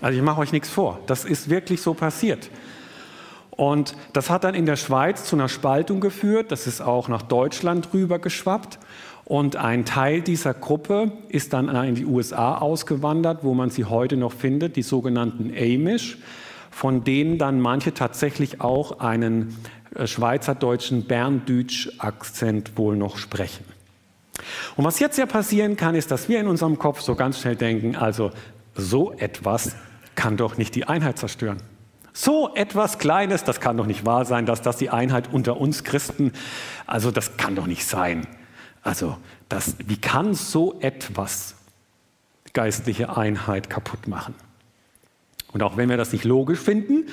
Also 0.01 0.17
ich 0.17 0.23
mache 0.23 0.41
euch 0.41 0.51
nichts 0.51 0.69
vor. 0.69 0.99
Das 1.05 1.23
ist 1.23 1.49
wirklich 1.49 1.81
so 1.81 1.93
passiert. 1.93 2.49
Und 3.61 3.95
das 4.13 4.31
hat 4.31 4.43
dann 4.43 4.55
in 4.55 4.65
der 4.65 4.75
Schweiz 4.75 5.25
zu 5.25 5.35
einer 5.35 5.47
Spaltung 5.47 5.99
geführt. 5.99 6.51
Das 6.51 6.65
ist 6.65 6.81
auch 6.81 7.07
nach 7.09 7.21
Deutschland 7.21 7.89
rüber 7.93 8.17
geschwappt. 8.17 8.79
Und 9.23 9.55
ein 9.55 9.85
Teil 9.85 10.21
dieser 10.21 10.55
Gruppe 10.55 11.11
ist 11.29 11.53
dann 11.53 11.69
in 11.85 11.93
die 11.93 12.07
USA 12.07 12.57
ausgewandert, 12.57 13.43
wo 13.43 13.53
man 13.53 13.69
sie 13.69 13.85
heute 13.85 14.17
noch 14.17 14.31
findet, 14.31 14.77
die 14.77 14.81
sogenannten 14.81 15.53
Amish, 15.55 16.17
von 16.71 17.03
denen 17.03 17.37
dann 17.37 17.61
manche 17.61 17.93
tatsächlich 17.93 18.61
auch 18.61 18.99
einen 18.99 19.55
äh, 19.93 20.07
schweizerdeutschen 20.07 21.05
Berndütsch-Akzent 21.05 22.79
wohl 22.79 22.95
noch 22.95 23.17
sprechen. 23.17 23.63
Und 24.75 24.85
was 24.85 24.97
jetzt 24.97 25.19
ja 25.19 25.27
passieren 25.27 25.77
kann, 25.77 25.93
ist, 25.93 26.09
dass 26.09 26.29
wir 26.29 26.39
in 26.39 26.47
unserem 26.47 26.79
Kopf 26.79 27.01
so 27.01 27.13
ganz 27.13 27.39
schnell 27.39 27.57
denken, 27.57 27.95
also 27.95 28.31
so 28.73 29.11
etwas 29.11 29.75
kann 30.15 30.35
doch 30.35 30.57
nicht 30.57 30.73
die 30.73 30.85
Einheit 30.85 31.19
zerstören. 31.19 31.61
So 32.13 32.53
etwas 32.55 32.97
Kleines, 32.97 33.43
das 33.43 33.59
kann 33.59 33.77
doch 33.77 33.85
nicht 33.85 34.05
wahr 34.05 34.25
sein, 34.25 34.45
dass 34.45 34.61
das 34.61 34.77
die 34.77 34.89
Einheit 34.89 35.31
unter 35.31 35.57
uns 35.57 35.83
Christen, 35.83 36.33
also 36.87 37.11
das 37.11 37.37
kann 37.37 37.55
doch 37.55 37.67
nicht 37.67 37.85
sein. 37.85 38.27
Also 38.81 39.17
das, 39.49 39.75
wie 39.85 39.97
kann 39.97 40.33
so 40.33 40.79
etwas 40.81 41.55
geistliche 42.53 43.15
Einheit 43.15 43.69
kaputt 43.69 44.07
machen? 44.07 44.35
Und 45.53 45.63
auch 45.63 45.77
wenn 45.77 45.89
wir 45.89 45.97
das 45.97 46.11
nicht 46.13 46.25
logisch 46.25 46.59
finden, 46.59 47.05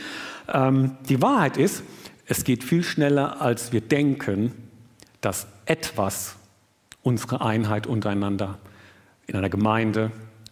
Ähm, 0.48 0.96
die 1.08 1.20
Wahrheit 1.20 1.56
ist, 1.56 1.82
es 2.26 2.44
geht 2.44 2.64
viel 2.64 2.82
schneller, 2.82 3.40
als 3.40 3.72
wir 3.72 3.80
denken, 3.80 4.52
dass 5.20 5.46
etwas 5.66 6.36
unsere 7.02 7.40
Einheit 7.42 7.86
untereinander 7.86 8.58
in 9.26 9.36
einer 9.36 9.50
Gemeinde 9.50 10.10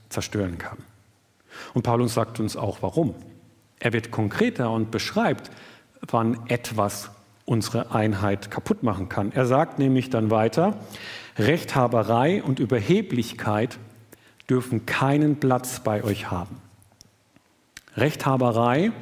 zerstören 0.08 0.58
kann. 0.58 0.78
Und 1.74 1.82
Paulus 1.82 2.14
sagt 2.14 2.40
uns 2.40 2.56
auch 2.56 2.82
warum. 2.82 3.14
Er 3.78 3.92
wird 3.92 4.10
konkreter 4.10 4.70
und 4.70 4.90
beschreibt, 4.90 5.50
wann 6.00 6.38
etwas 6.48 7.10
unsere 7.44 7.94
Einheit 7.94 8.50
kaputt 8.50 8.82
machen 8.82 9.08
kann. 9.08 9.32
Er 9.32 9.46
sagt 9.46 9.78
nämlich 9.78 10.10
dann 10.10 10.30
weiter, 10.30 10.76
Rechthaberei 11.38 12.42
und 12.42 12.58
Überheblichkeit 12.58 13.78
dürfen 14.48 14.86
keinen 14.86 15.38
Platz 15.38 15.80
bei 15.80 16.02
euch 16.02 16.30
haben. 16.30 16.60
Rechthaberei 17.96 18.92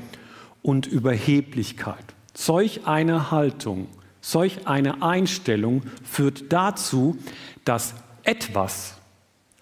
und 0.63 0.87
Überheblichkeit. 0.87 2.05
Solch 2.35 2.87
eine 2.87 3.31
Haltung, 3.31 3.89
solch 4.21 4.67
eine 4.67 5.03
Einstellung 5.03 5.83
führt 6.05 6.53
dazu, 6.53 7.19
dass 7.65 7.95
etwas 8.25 8.97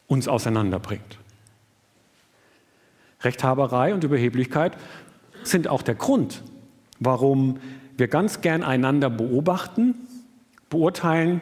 uns 0.07 0.29
auseinanderbringt. 0.29 1.19
Rechthaberei 3.23 3.95
und 3.95 4.05
Überheblichkeit 4.05 4.77
sind 5.45 5.69
auch 5.69 5.83
der 5.83 5.95
Grund, 5.95 6.43
warum 6.99 7.59
wir 7.97 8.09
ganz 8.09 8.41
gern 8.41 8.63
einander 8.63 9.11
beobachten, 9.11 9.95
beurteilen 10.71 11.41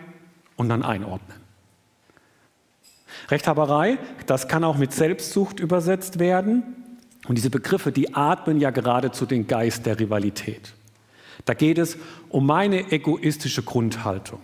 und 0.57 0.69
dann 0.69 0.83
einordnen. 0.83 1.38
Rechthaberei, 3.28 3.99
das 4.26 4.49
kann 4.49 4.64
auch 4.64 4.76
mit 4.76 4.92
Selbstsucht 4.92 5.61
übersetzt 5.61 6.19
werden. 6.19 6.62
Und 7.28 7.37
diese 7.37 7.50
Begriffe, 7.50 7.92
die 7.92 8.14
atmen 8.14 8.61
ja 8.61 8.71
geradezu 8.71 9.26
den 9.26 9.47
Geist 9.47 9.87
der 9.87 10.00
Rivalität. 10.00 10.75
Da 11.45 11.54
geht 11.54 11.78
es 11.78 11.97
um 12.28 12.47
meine 12.47 12.90
egoistische 12.92 13.62
Grundhaltung. 13.62 14.40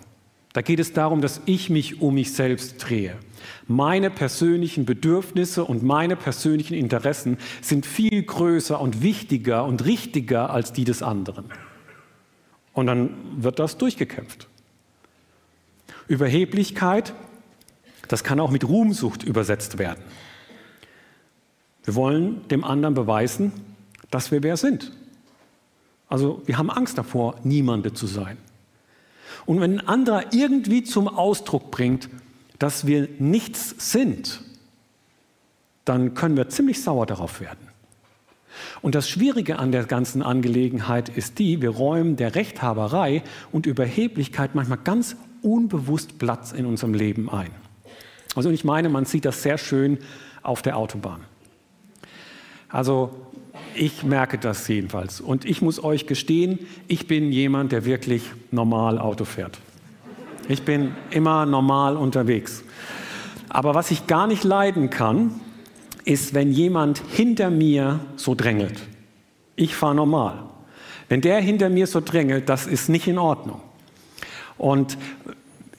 Da 0.52 0.62
geht 0.62 0.80
es 0.80 0.92
darum, 0.92 1.20
dass 1.20 1.40
ich 1.46 1.68
mich 1.68 2.00
um 2.00 2.14
mich 2.14 2.32
selbst 2.32 2.78
drehe. 2.78 3.16
Meine 3.66 4.10
persönlichen 4.10 4.84
Bedürfnisse 4.84 5.64
und 5.64 5.82
meine 5.82 6.16
persönlichen 6.16 6.74
Interessen 6.74 7.38
sind 7.62 7.86
viel 7.86 8.22
größer 8.22 8.80
und 8.80 9.02
wichtiger 9.02 9.64
und 9.64 9.84
richtiger 9.84 10.50
als 10.50 10.72
die 10.72 10.84
des 10.84 11.02
anderen. 11.02 11.46
Und 12.72 12.86
dann 12.86 13.10
wird 13.36 13.58
das 13.58 13.78
durchgekämpft. 13.78 14.48
Überheblichkeit, 16.08 17.14
das 18.08 18.22
kann 18.22 18.38
auch 18.38 18.50
mit 18.50 18.68
Ruhmsucht 18.68 19.22
übersetzt 19.22 19.78
werden. 19.78 20.02
Wir 21.84 21.94
wollen 21.94 22.46
dem 22.48 22.64
anderen 22.64 22.94
beweisen, 22.94 23.52
dass 24.10 24.30
wir 24.30 24.42
wer 24.42 24.56
sind. 24.56 24.92
Also 26.08 26.42
wir 26.46 26.58
haben 26.58 26.70
Angst 26.70 26.98
davor, 26.98 27.36
niemande 27.42 27.92
zu 27.92 28.06
sein. 28.06 28.36
Und 29.44 29.60
wenn 29.60 29.80
ein 29.80 29.88
anderer 29.88 30.32
irgendwie 30.32 30.82
zum 30.82 31.08
Ausdruck 31.08 31.70
bringt, 31.70 32.08
dass 32.58 32.86
wir 32.86 33.08
nichts 33.18 33.92
sind, 33.92 34.40
dann 35.84 36.14
können 36.14 36.36
wir 36.36 36.48
ziemlich 36.48 36.82
sauer 36.82 37.06
darauf 37.06 37.40
werden. 37.40 37.68
Und 38.82 38.94
das 38.94 39.08
Schwierige 39.08 39.58
an 39.58 39.72
der 39.72 39.84
ganzen 39.84 40.22
Angelegenheit 40.22 41.08
ist 41.08 41.38
die, 41.38 41.60
wir 41.60 41.70
räumen 41.70 42.16
der 42.16 42.34
Rechthaberei 42.34 43.22
und 43.52 43.66
Überheblichkeit 43.66 44.54
manchmal 44.54 44.78
ganz 44.78 45.16
unbewusst 45.42 46.18
Platz 46.18 46.52
in 46.52 46.66
unserem 46.66 46.94
Leben 46.94 47.30
ein. 47.30 47.50
Also 48.34 48.50
ich 48.50 48.64
meine, 48.64 48.88
man 48.88 49.04
sieht 49.04 49.24
das 49.24 49.42
sehr 49.42 49.58
schön 49.58 49.98
auf 50.42 50.62
der 50.62 50.76
Autobahn. 50.76 51.20
Also 52.68 53.10
ich 53.74 54.02
merke 54.02 54.38
das 54.38 54.66
jedenfalls. 54.68 55.20
Und 55.20 55.44
ich 55.44 55.62
muss 55.62 55.82
euch 55.82 56.06
gestehen, 56.06 56.58
ich 56.88 57.06
bin 57.06 57.32
jemand, 57.32 57.72
der 57.72 57.84
wirklich 57.84 58.22
normal 58.50 58.98
Auto 58.98 59.24
fährt. 59.24 59.58
Ich 60.48 60.62
bin 60.62 60.94
immer 61.10 61.46
normal 61.46 61.96
unterwegs. 61.96 62.62
Aber 63.48 63.74
was 63.74 63.90
ich 63.90 64.06
gar 64.06 64.26
nicht 64.26 64.44
leiden 64.44 64.90
kann, 64.90 65.40
ist, 66.04 66.34
wenn 66.34 66.52
jemand 66.52 67.02
hinter 67.08 67.50
mir 67.50 68.00
so 68.16 68.34
drängelt. 68.34 68.80
Ich 69.56 69.74
fahre 69.74 69.94
normal. 69.94 70.44
Wenn 71.08 71.20
der 71.20 71.40
hinter 71.40 71.68
mir 71.68 71.86
so 71.86 72.00
drängelt, 72.00 72.48
das 72.48 72.66
ist 72.66 72.88
nicht 72.88 73.08
in 73.08 73.18
Ordnung. 73.18 73.60
Und 74.56 74.96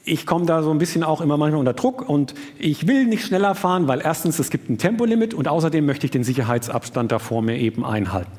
ich 0.03 0.25
komme 0.25 0.45
da 0.45 0.63
so 0.63 0.71
ein 0.71 0.77
bisschen 0.77 1.03
auch 1.03 1.21
immer 1.21 1.37
manchmal 1.37 1.59
unter 1.59 1.73
Druck 1.73 2.07
und 2.07 2.33
ich 2.57 2.87
will 2.87 3.05
nicht 3.05 3.25
schneller 3.25 3.55
fahren, 3.55 3.87
weil 3.87 4.01
erstens 4.01 4.39
es 4.39 4.49
gibt 4.49 4.69
ein 4.69 4.77
Tempolimit 4.77 5.33
und 5.33 5.47
außerdem 5.47 5.85
möchte 5.85 6.05
ich 6.05 6.11
den 6.11 6.23
Sicherheitsabstand 6.23 7.11
da 7.11 7.19
vor 7.19 7.41
mir 7.41 7.57
eben 7.57 7.85
einhalten. 7.85 8.31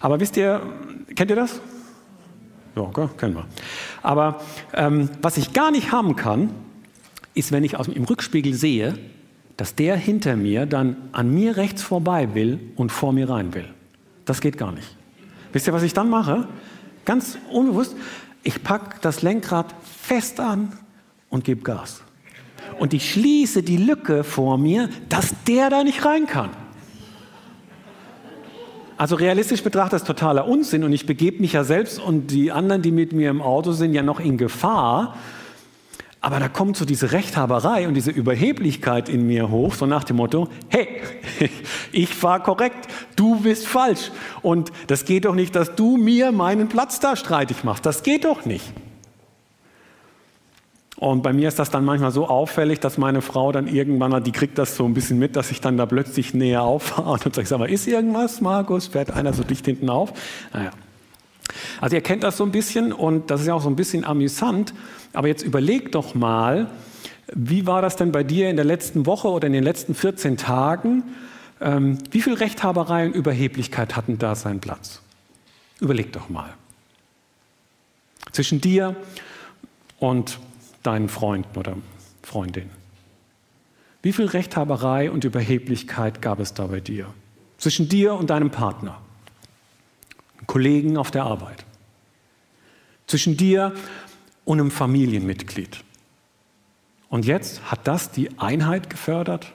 Aber 0.00 0.20
wisst 0.20 0.36
ihr, 0.36 0.62
kennt 1.14 1.30
ihr 1.30 1.36
das? 1.36 1.60
Ja, 2.78 2.84
okay, 2.84 3.08
kennen 3.16 3.34
wir. 3.34 3.46
Aber 4.02 4.40
ähm, 4.72 5.10
was 5.20 5.36
ich 5.36 5.52
gar 5.52 5.72
nicht 5.72 5.90
haben 5.90 6.14
kann, 6.14 6.50
ist, 7.34 7.50
wenn 7.50 7.64
ich 7.64 7.76
aus, 7.76 7.88
im 7.88 8.04
Rückspiegel 8.04 8.54
sehe, 8.54 8.96
dass 9.56 9.74
der 9.74 9.96
hinter 9.96 10.36
mir 10.36 10.66
dann 10.66 10.96
an 11.10 11.34
mir 11.34 11.56
rechts 11.56 11.82
vorbei 11.82 12.34
will 12.34 12.60
und 12.76 12.92
vor 12.92 13.12
mir 13.12 13.28
rein 13.28 13.52
will. 13.52 13.68
Das 14.24 14.40
geht 14.40 14.56
gar 14.56 14.70
nicht. 14.70 14.96
Wisst 15.52 15.66
ihr, 15.66 15.72
was 15.72 15.82
ich 15.82 15.92
dann 15.92 16.08
mache? 16.08 16.46
Ganz 17.04 17.36
unbewusst, 17.50 17.96
ich 18.44 18.62
packe 18.62 18.98
das 19.00 19.22
Lenkrad 19.22 19.74
fest 19.82 20.38
an 20.38 20.72
und 21.30 21.42
gebe 21.42 21.62
Gas. 21.62 22.02
Und 22.78 22.94
ich 22.94 23.10
schließe 23.10 23.64
die 23.64 23.78
Lücke 23.78 24.22
vor 24.22 24.56
mir, 24.56 24.88
dass 25.08 25.34
der 25.48 25.68
da 25.68 25.82
nicht 25.82 26.04
rein 26.04 26.26
kann. 26.26 26.50
Also 28.98 29.14
realistisch 29.14 29.62
betrachtet 29.62 30.00
ist 30.00 30.06
totaler 30.08 30.48
Unsinn 30.48 30.82
und 30.82 30.92
ich 30.92 31.06
begebe 31.06 31.40
mich 31.40 31.52
ja 31.52 31.62
selbst 31.62 32.00
und 32.00 32.32
die 32.32 32.50
anderen, 32.50 32.82
die 32.82 32.90
mit 32.90 33.12
mir 33.12 33.30
im 33.30 33.40
Auto 33.40 33.70
sind, 33.70 33.94
ja 33.94 34.02
noch 34.02 34.18
in 34.18 34.36
Gefahr. 34.36 35.14
Aber 36.20 36.40
da 36.40 36.48
kommt 36.48 36.76
so 36.76 36.84
diese 36.84 37.12
Rechthaberei 37.12 37.86
und 37.86 37.94
diese 37.94 38.10
Überheblichkeit 38.10 39.08
in 39.08 39.24
mir 39.24 39.50
hoch, 39.50 39.74
so 39.74 39.86
nach 39.86 40.02
dem 40.02 40.16
Motto, 40.16 40.48
hey, 40.68 40.88
ich 41.92 42.12
fahre 42.12 42.40
korrekt, 42.40 42.88
du 43.14 43.36
bist 43.36 43.68
falsch. 43.68 44.10
Und 44.42 44.72
das 44.88 45.04
geht 45.04 45.26
doch 45.26 45.36
nicht, 45.36 45.54
dass 45.54 45.76
du 45.76 45.96
mir 45.96 46.32
meinen 46.32 46.68
Platz 46.68 46.98
da 46.98 47.14
streitig 47.14 47.62
machst. 47.62 47.86
Das 47.86 48.02
geht 48.02 48.24
doch 48.24 48.46
nicht. 48.46 48.64
Und 50.98 51.22
bei 51.22 51.32
mir 51.32 51.46
ist 51.46 51.60
das 51.60 51.70
dann 51.70 51.84
manchmal 51.84 52.10
so 52.10 52.26
auffällig, 52.26 52.80
dass 52.80 52.98
meine 52.98 53.22
Frau 53.22 53.52
dann 53.52 53.68
irgendwann, 53.68 54.22
die 54.24 54.32
kriegt 54.32 54.58
das 54.58 54.74
so 54.74 54.84
ein 54.84 54.94
bisschen 54.94 55.16
mit, 55.16 55.36
dass 55.36 55.52
ich 55.52 55.60
dann 55.60 55.76
da 55.76 55.86
plötzlich 55.86 56.34
näher 56.34 56.62
auffahre 56.62 57.10
und 57.24 57.34
sage, 57.34 57.46
sag 57.46 57.60
mal, 57.60 57.70
ist 57.70 57.86
irgendwas, 57.86 58.40
Markus? 58.40 58.88
Fährt 58.88 59.12
einer 59.12 59.32
so 59.32 59.44
dicht 59.44 59.64
hinten 59.64 59.90
auf? 59.90 60.12
Naja. 60.52 60.70
Also 61.80 61.94
ihr 61.94 62.02
kennt 62.02 62.24
das 62.24 62.36
so 62.36 62.44
ein 62.44 62.50
bisschen 62.50 62.92
und 62.92 63.30
das 63.30 63.42
ist 63.42 63.46
ja 63.46 63.54
auch 63.54 63.62
so 63.62 63.70
ein 63.70 63.76
bisschen 63.76 64.04
amüsant. 64.04 64.74
Aber 65.12 65.28
jetzt 65.28 65.44
überleg 65.44 65.92
doch 65.92 66.16
mal, 66.16 66.68
wie 67.32 67.64
war 67.66 67.80
das 67.80 67.94
denn 67.94 68.10
bei 68.10 68.24
dir 68.24 68.50
in 68.50 68.56
der 68.56 68.64
letzten 68.64 69.06
Woche 69.06 69.28
oder 69.28 69.46
in 69.46 69.52
den 69.52 69.62
letzten 69.62 69.94
14 69.94 70.36
Tagen? 70.36 71.04
Ähm, 71.60 71.98
wie 72.10 72.22
viel 72.22 72.34
Rechthaberei 72.34 73.06
und 73.06 73.14
Überheblichkeit 73.14 73.94
hatten 73.94 74.18
da 74.18 74.34
seinen 74.34 74.58
Platz? 74.58 75.00
Überleg 75.78 76.12
doch 76.12 76.28
mal. 76.28 76.54
Zwischen 78.32 78.60
dir 78.60 78.96
und 80.00 80.40
deinen 80.88 81.10
Freunden 81.10 81.58
oder 81.58 81.76
Freundinnen. 82.22 82.70
Wie 84.00 84.14
viel 84.14 84.24
Rechthaberei 84.24 85.10
und 85.10 85.22
Überheblichkeit 85.24 86.22
gab 86.22 86.40
es 86.40 86.54
da 86.54 86.66
bei 86.66 86.80
dir? 86.80 87.12
Zwischen 87.58 87.90
dir 87.90 88.14
und 88.14 88.30
deinem 88.30 88.50
Partner, 88.50 88.98
Kollegen 90.46 90.96
auf 90.96 91.10
der 91.10 91.24
Arbeit, 91.24 91.66
zwischen 93.06 93.36
dir 93.36 93.74
und 94.46 94.60
einem 94.60 94.70
Familienmitglied. 94.70 95.84
Und 97.10 97.26
jetzt 97.26 97.70
hat 97.70 97.86
das 97.86 98.10
die 98.10 98.38
Einheit 98.38 98.88
gefördert? 98.88 99.52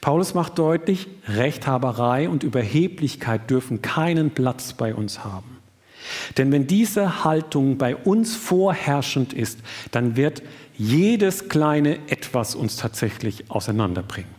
Paulus 0.00 0.34
macht 0.34 0.58
deutlich, 0.58 1.06
Rechthaberei 1.28 2.28
und 2.28 2.42
Überheblichkeit 2.42 3.48
dürfen 3.48 3.80
keinen 3.80 4.32
Platz 4.32 4.72
bei 4.72 4.92
uns 4.92 5.22
haben. 5.22 5.61
Denn 6.36 6.52
wenn 6.52 6.66
diese 6.66 7.24
Haltung 7.24 7.78
bei 7.78 7.96
uns 7.96 8.36
vorherrschend 8.36 9.32
ist, 9.32 9.58
dann 9.90 10.16
wird 10.16 10.42
jedes 10.76 11.48
kleine 11.48 11.98
etwas 12.08 12.54
uns 12.54 12.76
tatsächlich 12.76 13.50
auseinanderbringen. 13.50 14.30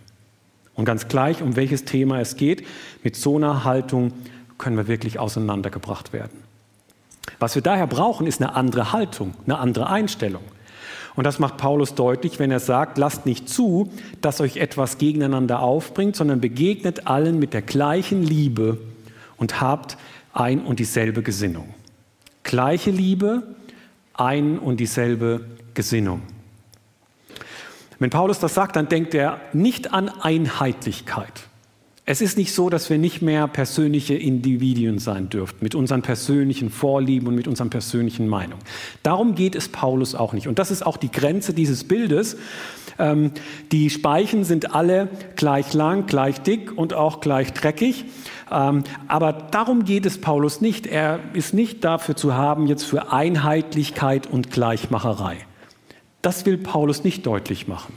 Und 0.75 0.85
ganz 0.85 1.07
gleich, 1.07 1.41
um 1.41 1.55
welches 1.55 1.85
Thema 1.85 2.19
es 2.19 2.35
geht, 2.35 2.65
mit 3.03 3.15
so 3.15 3.37
einer 3.37 3.63
Haltung 3.63 4.13
können 4.57 4.77
wir 4.77 4.87
wirklich 4.87 5.19
auseinandergebracht 5.19 6.13
werden. 6.13 6.43
Was 7.39 7.55
wir 7.55 7.61
daher 7.61 7.87
brauchen, 7.87 8.27
ist 8.27 8.41
eine 8.41 8.55
andere 8.55 8.91
Haltung, 8.91 9.33
eine 9.45 9.59
andere 9.59 9.89
Einstellung. 9.89 10.43
Und 11.15 11.25
das 11.25 11.37
macht 11.37 11.57
Paulus 11.57 11.93
deutlich, 11.93 12.39
wenn 12.39 12.49
er 12.49 12.59
sagt, 12.59 12.97
lasst 12.97 13.25
nicht 13.25 13.47
zu, 13.47 13.91
dass 14.21 14.41
euch 14.41 14.57
etwas 14.57 14.97
gegeneinander 14.97 15.61
aufbringt, 15.61 16.15
sondern 16.15 16.41
begegnet 16.41 17.05
allen 17.07 17.37
mit 17.37 17.53
der 17.53 17.61
gleichen 17.61 18.23
Liebe 18.23 18.79
und 19.37 19.61
habt 19.61 19.97
ein 20.33 20.65
und 20.65 20.79
dieselbe 20.79 21.21
Gesinnung. 21.21 21.73
Gleiche 22.43 22.91
Liebe, 22.91 23.55
ein 24.13 24.59
und 24.59 24.79
dieselbe 24.79 25.45
Gesinnung. 25.73 26.21
Wenn 27.99 28.09
Paulus 28.09 28.39
das 28.39 28.53
sagt, 28.53 28.75
dann 28.75 28.89
denkt 28.89 29.13
er 29.13 29.39
nicht 29.53 29.93
an 29.93 30.09
Einheitlichkeit. 30.09 31.47
Es 32.05 32.19
ist 32.19 32.37
nicht 32.37 32.53
so, 32.53 32.69
dass 32.69 32.89
wir 32.89 32.97
nicht 32.97 33.21
mehr 33.21 33.47
persönliche 33.47 34.15
Individuen 34.15 34.99
sein 34.99 35.29
dürften, 35.29 35.59
mit 35.63 35.73
unseren 35.73 36.01
persönlichen 36.01 36.69
Vorlieben 36.69 37.29
und 37.29 37.35
mit 37.35 37.47
unseren 37.47 37.69
persönlichen 37.69 38.27
Meinungen. 38.27 38.61
Darum 39.03 39.35
geht 39.35 39.55
es 39.55 39.69
Paulus 39.69 40.13
auch 40.13 40.33
nicht. 40.33 40.49
Und 40.49 40.59
das 40.59 40.69
ist 40.69 40.85
auch 40.85 40.97
die 40.97 41.11
Grenze 41.11 41.53
dieses 41.53 41.85
Bildes. 41.85 42.35
Ähm, 42.99 43.31
die 43.71 43.89
Speichen 43.89 44.43
sind 44.43 44.75
alle 44.75 45.07
gleich 45.37 45.73
lang, 45.73 46.05
gleich 46.05 46.41
dick 46.41 46.77
und 46.77 46.93
auch 46.93 47.21
gleich 47.21 47.53
dreckig. 47.53 48.03
Ähm, 48.51 48.83
aber 49.07 49.33
darum 49.33 49.85
geht 49.85 50.05
es 50.05 50.19
Paulus 50.19 50.61
nicht. 50.61 50.87
Er 50.87 51.19
ist 51.33 51.53
nicht 51.53 51.83
dafür 51.83 52.15
zu 52.15 52.33
haben, 52.33 52.67
jetzt 52.67 52.83
für 52.83 53.11
Einheitlichkeit 53.11 54.27
und 54.27 54.51
Gleichmacherei. 54.51 55.37
Das 56.21 56.45
will 56.45 56.57
Paulus 56.57 57.03
nicht 57.03 57.25
deutlich 57.25 57.67
machen. 57.67 57.93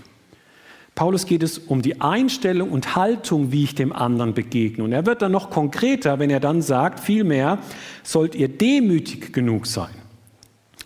Paulus 0.97 1.27
geht 1.27 1.43
es 1.43 1.59
um 1.59 1.83
die 1.83 2.01
Einstellung 2.01 2.71
und 2.71 2.97
Haltung, 2.97 3.53
wie 3.53 3.65
ich 3.65 3.75
dem 3.75 3.93
anderen 3.93 4.33
begegne. 4.33 4.83
Und 4.83 4.93
er 4.93 5.05
wird 5.05 5.21
dann 5.21 5.31
noch 5.31 5.51
konkreter, 5.51 6.19
wenn 6.19 6.31
er 6.31 6.41
dann 6.41 6.63
sagt, 6.63 7.01
vielmehr 7.01 7.59
sollt 8.03 8.35
ihr 8.35 8.49
demütig 8.49 9.33
genug 9.33 9.67
sein. 9.67 10.06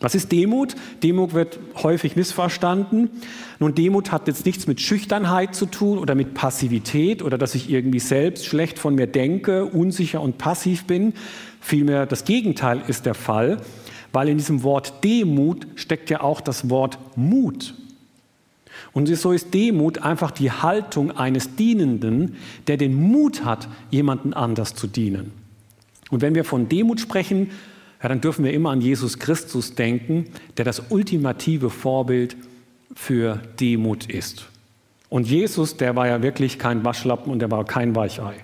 Was 0.01 0.15
ist 0.15 0.33
Demut? 0.33 0.77
Demut 1.03 1.35
wird 1.35 1.59
häufig 1.83 2.17
missverstanden. 2.17 3.11
Nun, 3.59 3.75
Demut 3.75 4.11
hat 4.11 4.29
jetzt 4.29 4.47
nichts 4.47 4.67
mit 4.67 4.81
Schüchternheit 4.81 5.55
zu 5.55 5.67
tun 5.67 5.99
oder 5.99 6.15
mit 6.15 6.33
Passivität 6.33 7.23
oder 7.23 7.37
dass 7.37 7.55
ich 7.55 7.71
irgendwie 7.71 7.99
selbst 7.99 8.47
schlecht 8.47 8.79
von 8.79 8.95
mir 8.95 9.07
denke, 9.07 9.67
unsicher 9.67 10.23
und 10.23 10.39
passiv 10.39 10.87
bin. 10.87 11.13
Vielmehr 11.61 12.07
das 12.07 12.25
Gegenteil 12.25 12.83
ist 12.89 13.05
der 13.05 13.15
Fall, 13.15 13.59
weil 14.13 14.31
in 14.31 14.39
diesem 14.39 14.63
Wort 14.63 15.05
Demut 15.05 15.67
steckt 15.75 16.09
ja 16.09 16.23
auch 16.23 16.41
das 16.41 16.71
Wort 16.71 16.99
Mut. 17.17 17.75
Und 18.93 19.15
so 19.15 19.33
ist 19.33 19.53
Demut 19.53 19.99
einfach 19.99 20.31
die 20.31 20.51
Haltung 20.51 21.11
eines 21.13 21.57
Dienenden, 21.57 22.37
der 22.67 22.79
den 22.79 22.95
Mut 22.95 23.45
hat, 23.45 23.69
jemanden 23.91 24.33
anders 24.33 24.75
zu 24.75 24.87
dienen. 24.87 25.33
Und 26.11 26.23
wenn 26.23 26.35
wir 26.35 26.45
von 26.45 26.71
Demut 26.71 27.01
sprechen, 27.01 27.51
ja, 28.03 28.09
dann 28.09 28.21
dürfen 28.21 28.45
wir 28.45 28.53
immer 28.53 28.71
an 28.71 28.81
Jesus 28.81 29.19
Christus 29.19 29.75
denken, 29.75 30.27
der 30.57 30.65
das 30.65 30.83
ultimative 30.91 31.71
Vorbild 31.71 32.37
für 32.95 33.41
Demut 33.61 34.07
ist. 34.07 34.49
Und 35.09 35.27
Jesus, 35.27 35.77
der 35.77 35.97
war 35.97 36.07
ja 36.07 36.23
wirklich 36.23 36.59
kein 36.59 36.85
Waschlappen 36.85 37.33
und 37.33 37.41
der 37.41 37.51
war 37.51 37.65
kein 37.65 37.95
Weichei. 37.95 38.35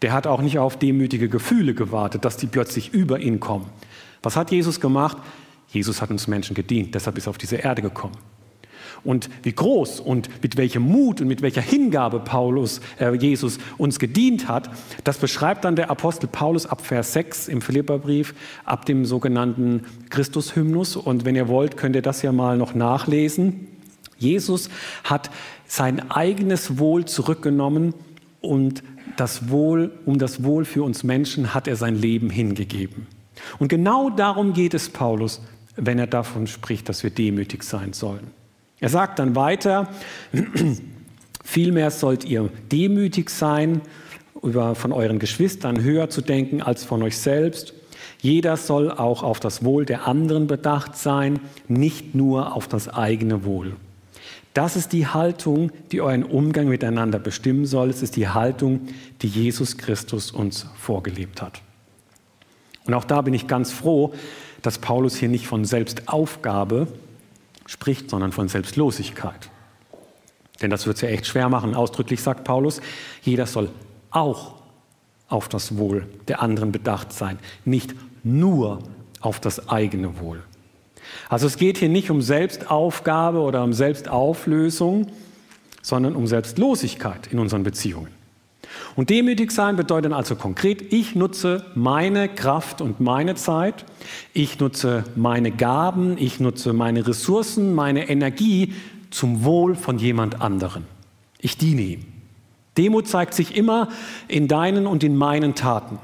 Der 0.00 0.12
hat 0.12 0.26
auch 0.26 0.40
nicht 0.40 0.58
auf 0.58 0.78
demütige 0.78 1.28
Gefühle 1.28 1.74
gewartet, 1.74 2.24
dass 2.24 2.36
die 2.36 2.46
plötzlich 2.46 2.92
über 2.92 3.20
ihn 3.20 3.38
kommen. 3.38 3.66
Was 4.22 4.36
hat 4.36 4.50
Jesus 4.50 4.80
gemacht? 4.80 5.18
Jesus 5.68 6.02
hat 6.02 6.10
uns 6.10 6.26
Menschen 6.26 6.54
gedient, 6.54 6.94
deshalb 6.94 7.16
ist 7.18 7.26
er 7.26 7.30
auf 7.30 7.38
diese 7.38 7.56
Erde 7.56 7.82
gekommen. 7.82 8.16
Und 9.04 9.28
wie 9.42 9.52
groß 9.52 10.00
und 10.00 10.28
mit 10.42 10.56
welchem 10.56 10.82
Mut 10.82 11.20
und 11.20 11.26
mit 11.26 11.42
welcher 11.42 11.60
Hingabe 11.60 12.20
Paulus, 12.20 12.80
äh, 13.00 13.14
Jesus 13.14 13.58
uns 13.76 13.98
gedient 13.98 14.46
hat, 14.46 14.70
das 15.02 15.18
beschreibt 15.18 15.64
dann 15.64 15.74
der 15.74 15.90
Apostel 15.90 16.28
Paulus 16.28 16.66
ab 16.66 16.80
Vers 16.82 17.12
6 17.12 17.48
im 17.48 17.62
Philipperbrief, 17.62 18.34
ab 18.64 18.86
dem 18.86 19.04
sogenannten 19.04 19.82
Christushymnus. 20.10 20.96
Und 20.96 21.24
wenn 21.24 21.34
ihr 21.34 21.48
wollt, 21.48 21.76
könnt 21.76 21.96
ihr 21.96 22.02
das 22.02 22.22
ja 22.22 22.30
mal 22.30 22.56
noch 22.56 22.74
nachlesen. 22.74 23.66
Jesus 24.18 24.70
hat 25.02 25.30
sein 25.66 26.10
eigenes 26.10 26.78
Wohl 26.78 27.04
zurückgenommen 27.04 27.94
und 28.40 28.84
das 29.16 29.50
Wohl, 29.50 29.90
um 30.06 30.18
das 30.18 30.44
Wohl 30.44 30.64
für 30.64 30.82
uns 30.84 31.02
Menschen 31.02 31.54
hat 31.54 31.66
er 31.66 31.76
sein 31.76 31.96
Leben 31.96 32.30
hingegeben. 32.30 33.06
Und 33.58 33.68
genau 33.68 34.10
darum 34.10 34.52
geht 34.52 34.74
es 34.74 34.88
Paulus, 34.88 35.40
wenn 35.76 35.98
er 35.98 36.06
davon 36.06 36.46
spricht, 36.46 36.88
dass 36.88 37.02
wir 37.02 37.10
demütig 37.10 37.62
sein 37.62 37.92
sollen. 37.92 38.30
Er 38.82 38.88
sagt 38.88 39.20
dann 39.20 39.36
weiter, 39.36 39.88
vielmehr 41.44 41.92
sollt 41.92 42.24
ihr 42.24 42.50
demütig 42.72 43.30
sein, 43.30 43.80
über 44.42 44.74
von 44.74 44.90
euren 44.90 45.20
Geschwistern 45.20 45.84
höher 45.84 46.10
zu 46.10 46.20
denken 46.20 46.60
als 46.60 46.82
von 46.82 47.00
euch 47.04 47.16
selbst. 47.16 47.74
Jeder 48.20 48.56
soll 48.56 48.90
auch 48.90 49.22
auf 49.22 49.38
das 49.38 49.64
Wohl 49.64 49.84
der 49.84 50.08
anderen 50.08 50.48
bedacht 50.48 50.96
sein, 50.96 51.38
nicht 51.68 52.16
nur 52.16 52.56
auf 52.56 52.66
das 52.66 52.88
eigene 52.88 53.44
Wohl. 53.44 53.76
Das 54.52 54.74
ist 54.74 54.92
die 54.92 55.06
Haltung, 55.06 55.70
die 55.92 56.00
euren 56.00 56.24
Umgang 56.24 56.66
miteinander 56.66 57.20
bestimmen 57.20 57.66
soll. 57.66 57.88
Es 57.88 58.02
ist 58.02 58.16
die 58.16 58.28
Haltung, 58.28 58.88
die 59.22 59.28
Jesus 59.28 59.78
Christus 59.78 60.32
uns 60.32 60.66
vorgelebt 60.76 61.40
hat. 61.40 61.62
Und 62.84 62.94
auch 62.94 63.04
da 63.04 63.22
bin 63.22 63.32
ich 63.32 63.46
ganz 63.46 63.70
froh, 63.70 64.12
dass 64.60 64.78
Paulus 64.78 65.14
hier 65.14 65.28
nicht 65.28 65.46
von 65.46 65.64
Selbstaufgabe 65.64 66.88
spricht, 67.66 68.10
sondern 68.10 68.32
von 68.32 68.48
Selbstlosigkeit. 68.48 69.50
Denn 70.60 70.70
das 70.70 70.86
wird 70.86 70.96
es 70.96 71.02
ja 71.02 71.08
echt 71.08 71.26
schwer 71.26 71.48
machen. 71.48 71.74
Ausdrücklich 71.74 72.22
sagt 72.22 72.44
Paulus, 72.44 72.80
jeder 73.22 73.46
soll 73.46 73.70
auch 74.10 74.54
auf 75.28 75.48
das 75.48 75.76
Wohl 75.76 76.06
der 76.28 76.42
anderen 76.42 76.72
bedacht 76.72 77.12
sein, 77.12 77.38
nicht 77.64 77.94
nur 78.22 78.80
auf 79.20 79.40
das 79.40 79.68
eigene 79.68 80.20
Wohl. 80.20 80.42
Also 81.28 81.46
es 81.46 81.56
geht 81.56 81.78
hier 81.78 81.88
nicht 81.88 82.10
um 82.10 82.22
Selbstaufgabe 82.22 83.38
oder 83.40 83.64
um 83.64 83.72
Selbstauflösung, 83.72 85.08
sondern 85.80 86.14
um 86.14 86.26
Selbstlosigkeit 86.26 87.26
in 87.26 87.38
unseren 87.38 87.64
Beziehungen. 87.64 88.21
Und 88.94 89.08
demütig 89.10 89.52
sein 89.52 89.76
bedeutet 89.76 90.12
also 90.12 90.36
konkret, 90.36 90.92
ich 90.92 91.14
nutze 91.14 91.64
meine 91.74 92.28
Kraft 92.28 92.80
und 92.80 93.00
meine 93.00 93.34
Zeit, 93.34 93.86
ich 94.34 94.58
nutze 94.60 95.04
meine 95.16 95.50
Gaben, 95.50 96.18
ich 96.18 96.40
nutze 96.40 96.72
meine 96.72 97.06
Ressourcen, 97.06 97.74
meine 97.74 98.08
Energie 98.10 98.74
zum 99.10 99.44
Wohl 99.44 99.74
von 99.74 99.98
jemand 99.98 100.42
anderen. 100.42 100.84
Ich 101.38 101.56
diene 101.56 101.82
ihm. 101.82 102.04
Demut 102.76 103.08
zeigt 103.08 103.34
sich 103.34 103.56
immer 103.56 103.88
in 104.28 104.48
deinen 104.48 104.86
und 104.86 105.04
in 105.04 105.16
meinen 105.16 105.54
Taten, 105.54 105.98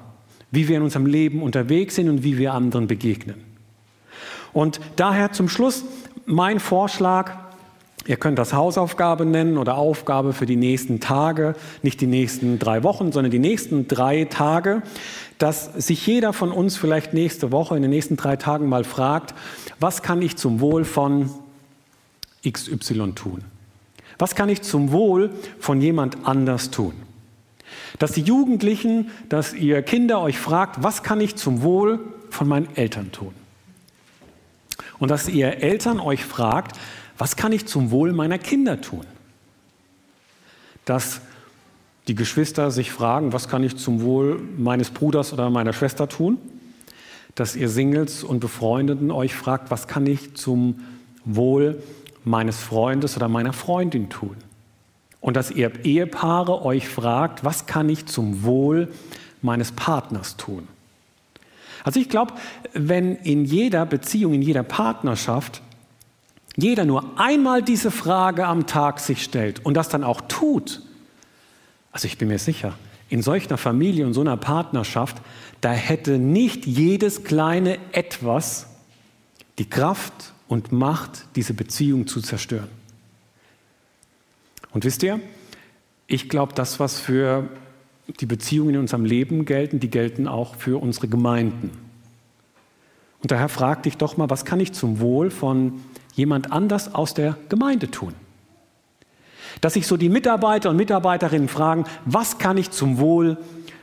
wie 0.51 0.68
wir 0.68 0.77
in 0.77 0.83
unserem 0.83 1.07
Leben 1.07 1.42
unterwegs 1.42 1.94
sind 1.94 2.09
und 2.09 2.22
wie 2.22 2.38
wir 2.38 2.55
anderen 2.55 2.87
begegnen. 2.87 3.37
Und 4.53 4.81
daher 4.96 5.33
zum 5.33 5.48
Schluss 5.48 5.85
mein 6.27 6.61
Vorschlag, 6.61 7.48
Ihr 8.09 8.16
könnt 8.16 8.38
das 8.38 8.55
Hausaufgabe 8.55 9.27
nennen 9.27 9.59
oder 9.59 9.77
Aufgabe 9.77 10.33
für 10.33 10.47
die 10.47 10.57
nächsten 10.57 10.99
Tage, 10.99 11.55
nicht 11.83 12.01
die 12.01 12.07
nächsten 12.07 12.59
drei 12.59 12.83
Wochen, 12.83 13.12
sondern 13.12 13.31
die 13.31 13.38
nächsten 13.38 13.87
drei 13.87 14.25
Tage, 14.25 14.83
dass 15.37 15.75
sich 15.75 16.07
jeder 16.07 16.33
von 16.33 16.51
uns 16.51 16.79
vielleicht 16.79 17.12
nächste 17.12 17.53
Woche, 17.53 17.77
in 17.77 17.83
den 17.83 17.90
nächsten 17.90 18.16
drei 18.16 18.37
Tagen 18.37 18.66
mal 18.66 18.85
fragt, 18.85 19.35
was 19.79 20.03
kann 20.03 20.23
ich 20.23 20.37
zum 20.37 20.61
Wohl 20.61 20.87
von 20.87 21.29
XY 22.51 23.12
tun? 23.12 23.44
Was 24.18 24.35
kann 24.35 24.49
ich 24.49 24.62
zum 24.62 24.90
Wohl 24.90 25.31
von 25.61 25.83
jemand 25.83 26.27
anders 26.27 26.71
tun? 26.71 26.94
Dass 27.99 28.12
die 28.12 28.23
Jugendlichen, 28.23 29.11
dass 29.29 29.53
ihr 29.53 29.83
Kinder 29.83 30.23
euch 30.23 30.38
fragt, 30.38 30.83
was 30.83 31.03
kann 31.03 31.21
ich 31.21 31.37
zum 31.37 31.61
Wohl 31.61 32.01
von 32.31 32.49
meinen 32.49 32.75
Eltern 32.75 33.12
tun? 33.12 33.35
Und 34.99 35.11
dass 35.11 35.29
ihr 35.29 35.62
Eltern 35.62 36.01
euch 36.01 36.25
fragt, 36.25 36.79
was 37.18 37.37
kann 37.37 37.52
ich 37.52 37.66
zum 37.66 37.90
Wohl 37.90 38.12
meiner 38.12 38.38
Kinder 38.38 38.81
tun? 38.81 39.04
Dass 40.85 41.20
die 42.07 42.14
Geschwister 42.14 42.70
sich 42.70 42.90
fragen, 42.90 43.33
was 43.33 43.48
kann 43.48 43.62
ich 43.62 43.76
zum 43.76 44.00
Wohl 44.00 44.40
meines 44.57 44.90
Bruders 44.90 45.33
oder 45.33 45.50
meiner 45.50 45.72
Schwester 45.72 46.09
tun? 46.09 46.38
Dass 47.35 47.54
ihr 47.54 47.68
Singles 47.68 48.24
und 48.24 48.40
Befreundeten 48.40 49.11
euch 49.11 49.35
fragt, 49.35 49.70
was 49.70 49.87
kann 49.88 50.07
ich 50.07 50.35
zum 50.35 50.81
Wohl 51.24 51.83
meines 52.24 52.59
Freundes 52.59 53.16
oder 53.16 53.28
meiner 53.28 53.52
Freundin 53.52 54.09
tun? 54.09 54.37
Und 55.20 55.37
dass 55.37 55.50
ihr 55.50 55.85
Ehepaare 55.85 56.64
euch 56.64 56.88
fragt, 56.88 57.44
was 57.44 57.66
kann 57.66 57.88
ich 57.88 58.07
zum 58.07 58.44
Wohl 58.44 58.88
meines 59.42 59.72
Partners 59.72 60.37
tun? 60.37 60.68
Also 61.85 62.00
ich 62.00 62.09
glaube, 62.09 62.35
wenn 62.72 63.16
in 63.16 63.44
jeder 63.44 63.85
Beziehung, 63.87 64.35
in 64.35 64.42
jeder 64.42 64.62
Partnerschaft 64.62 65.62
jeder 66.59 66.85
nur 66.85 67.18
einmal 67.18 67.62
diese 67.62 67.92
Frage 67.92 68.44
am 68.47 68.66
Tag 68.66 68.99
sich 68.99 69.23
stellt 69.23 69.64
und 69.64 69.75
das 69.75 69.88
dann 69.88 70.03
auch 70.03 70.23
tut, 70.23 70.83
also 71.92 72.07
ich 72.07 72.18
bin 72.18 72.29
mir 72.29 72.38
sicher, 72.38 72.75
in 73.09 73.23
solch 73.23 73.47
einer 73.47 73.59
Familie 73.59 74.05
und 74.05 74.12
so 74.12 74.21
einer 74.21 74.37
Partnerschaft, 74.37 75.16
da 75.61 75.71
hätte 75.71 76.18
nicht 76.18 76.66
jedes 76.66 77.23
kleine 77.23 77.79
Etwas 77.92 78.66
die 79.59 79.71
Kraft 79.71 80.33
und 80.49 80.73
Macht, 80.73 81.27
diese 81.37 81.55
Beziehung 81.55 82.07
zu 82.09 82.21
zerstören. 82.21 82.68
Und 84.73 84.85
wisst 84.85 85.03
ihr, 85.05 85.21
ich 86.09 86.29
glaube, 86.29 86.55
das, 86.55 86.81
was 86.81 86.99
für 86.99 87.49
die 88.21 88.27
Beziehungen 88.27 88.75
in 88.75 88.81
unserem 88.81 89.05
Leben 89.05 89.44
gelten, 89.44 89.79
die 89.79 89.90
gelten 89.90 90.27
auch 90.27 90.57
für 90.57 90.83
unsere 90.83 91.07
Gemeinden. 91.09 91.88
Und 93.22 93.31
daher 93.31 93.48
frag 93.48 93.83
dich 93.83 93.96
doch 93.96 94.16
mal, 94.16 94.31
was 94.31 94.44
kann 94.44 94.61
ich 94.61 94.72
zum 94.72 95.00
Wohl 95.00 95.31
von 95.31 95.81
jemand 96.14 96.52
anders 96.52 96.94
aus 96.94 97.14
der 97.14 97.37
Gemeinde 97.48 97.90
tun. 97.90 98.14
Dass 99.61 99.74
sich 99.74 99.87
so 99.87 99.96
die 99.96 100.09
Mitarbeiter 100.09 100.70
und 100.70 100.76
Mitarbeiterinnen 100.76 101.48
fragen, 101.48 101.85
was 102.04 102.38
kann 102.38 102.57
ich 102.59 102.70
zum 102.70 102.98
Wohl 102.98 103.38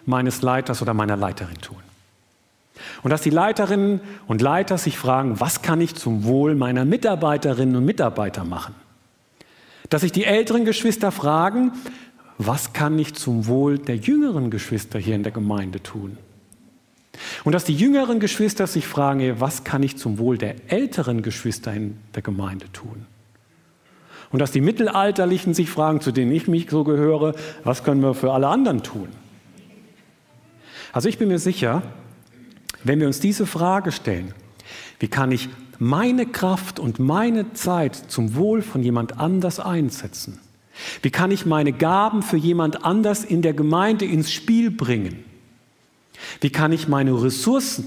meines 0.06 0.42
Leiters 0.42 0.82
oder 0.82 0.94
meiner 0.94 1.18
Leiterin 1.18 1.60
tun? 1.60 1.78
Und 3.04 3.12
dass 3.12 3.22
die 3.22 3.30
Leiterinnen 3.30 4.02
und 4.28 4.42
Leiter 4.42 4.78
sich 4.78 4.98
fragen, 4.98 5.40
was 5.40 5.62
kann 5.62 5.82
ich 5.82 5.96
zum 5.96 6.24
Wohl 6.26 6.56
meiner 6.56 6.86
Mitarbeiterinnen 6.86 7.76
und 7.76 7.86
Mitarbeiter 7.86 8.44
machen? 8.44 8.76
Dass 9.90 10.02
sich 10.02 10.12
die 10.12 10.26
älteren 10.26 10.66
Geschwister 10.66 11.12
fragen, 11.12 11.72
was 12.38 12.74
kann 12.74 13.00
ich 13.00 13.14
zum 13.14 13.48
Wohl 13.48 13.78
der 13.78 13.96
jüngeren 13.96 14.50
Geschwister 14.50 15.00
hier 15.00 15.16
in 15.16 15.24
der 15.24 15.32
Gemeinde 15.32 15.82
tun? 15.82 16.18
Und 17.44 17.54
dass 17.54 17.64
die 17.64 17.76
jüngeren 17.76 18.20
Geschwister 18.20 18.68
sich 18.68 18.88
fragen, 18.88 19.40
was 19.40 19.64
kann 19.64 19.84
ich 19.84 19.98
zum 19.98 20.18
Wohl 20.18 20.38
der 20.38 20.56
älteren 20.72 21.22
Geschwister 21.22 21.74
in 21.74 21.98
der 22.14 22.22
Gemeinde 22.22 22.72
tun? 22.72 23.06
Und 24.32 24.40
dass 24.40 24.52
die 24.52 24.62
Mittelalterlichen 24.62 25.54
sich 25.54 25.70
fragen, 25.70 26.02
zu 26.02 26.12
denen 26.12 26.32
ich 26.32 26.48
mich 26.48 26.70
so 26.70 26.84
gehöre, 26.84 27.36
was 27.64 27.84
können 27.84 28.02
wir 28.02 28.14
für 28.14 28.34
alle 28.34 28.48
anderen 28.48 28.84
tun? 28.84 29.10
Also 30.92 31.10
ich 31.10 31.18
bin 31.18 31.28
mir 31.28 31.40
sicher, 31.40 31.84
wenn 32.84 33.00
wir 33.00 33.08
uns 33.08 33.20
diese 33.20 33.46
Frage 33.46 33.92
stellen, 33.92 34.34
wie 35.00 35.08
kann 35.08 35.32
ich 35.32 35.50
meine 35.80 36.26
Kraft 36.26 36.80
und 36.80 37.00
meine 37.00 37.54
Zeit 37.54 37.96
zum 37.96 38.36
Wohl 38.36 38.62
von 38.62 38.82
jemand 38.84 39.20
anders 39.20 39.60
einsetzen? 39.60 40.40
Wie 41.02 41.10
kann 41.10 41.32
ich 41.32 41.46
meine 41.46 41.74
Gaben 41.74 42.22
für 42.22 42.38
jemand 42.38 42.84
anders 42.84 43.24
in 43.24 43.42
der 43.42 43.54
Gemeinde 43.54 44.06
ins 44.06 44.32
Spiel 44.32 44.72
bringen? 44.72 45.24
Wie 46.42 46.50
kann 46.50 46.72
ich 46.72 46.88
meine 46.88 47.22
Ressourcen 47.22 47.86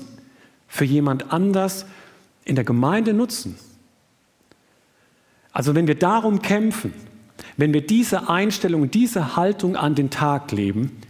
für 0.67 0.85
jemand 0.85 1.33
anders 1.33 1.87
in 2.45 2.55
der 2.55 2.65
Gemeinde 2.65 3.15
nutzen? 3.15 3.57
Also 5.53 5.75
wenn 5.75 5.87
wir 5.87 5.99
darum 5.99 6.43
kämpfen, 6.43 6.93
wenn 7.57 7.73
wir 7.73 7.87
diese 7.87 8.29
Einstellung, 8.29 8.91
diese 8.91 9.37
Haltung 9.37 9.77
an 9.77 9.95
den 9.95 10.11
Tag 10.11 10.53
leben, 10.53 11.01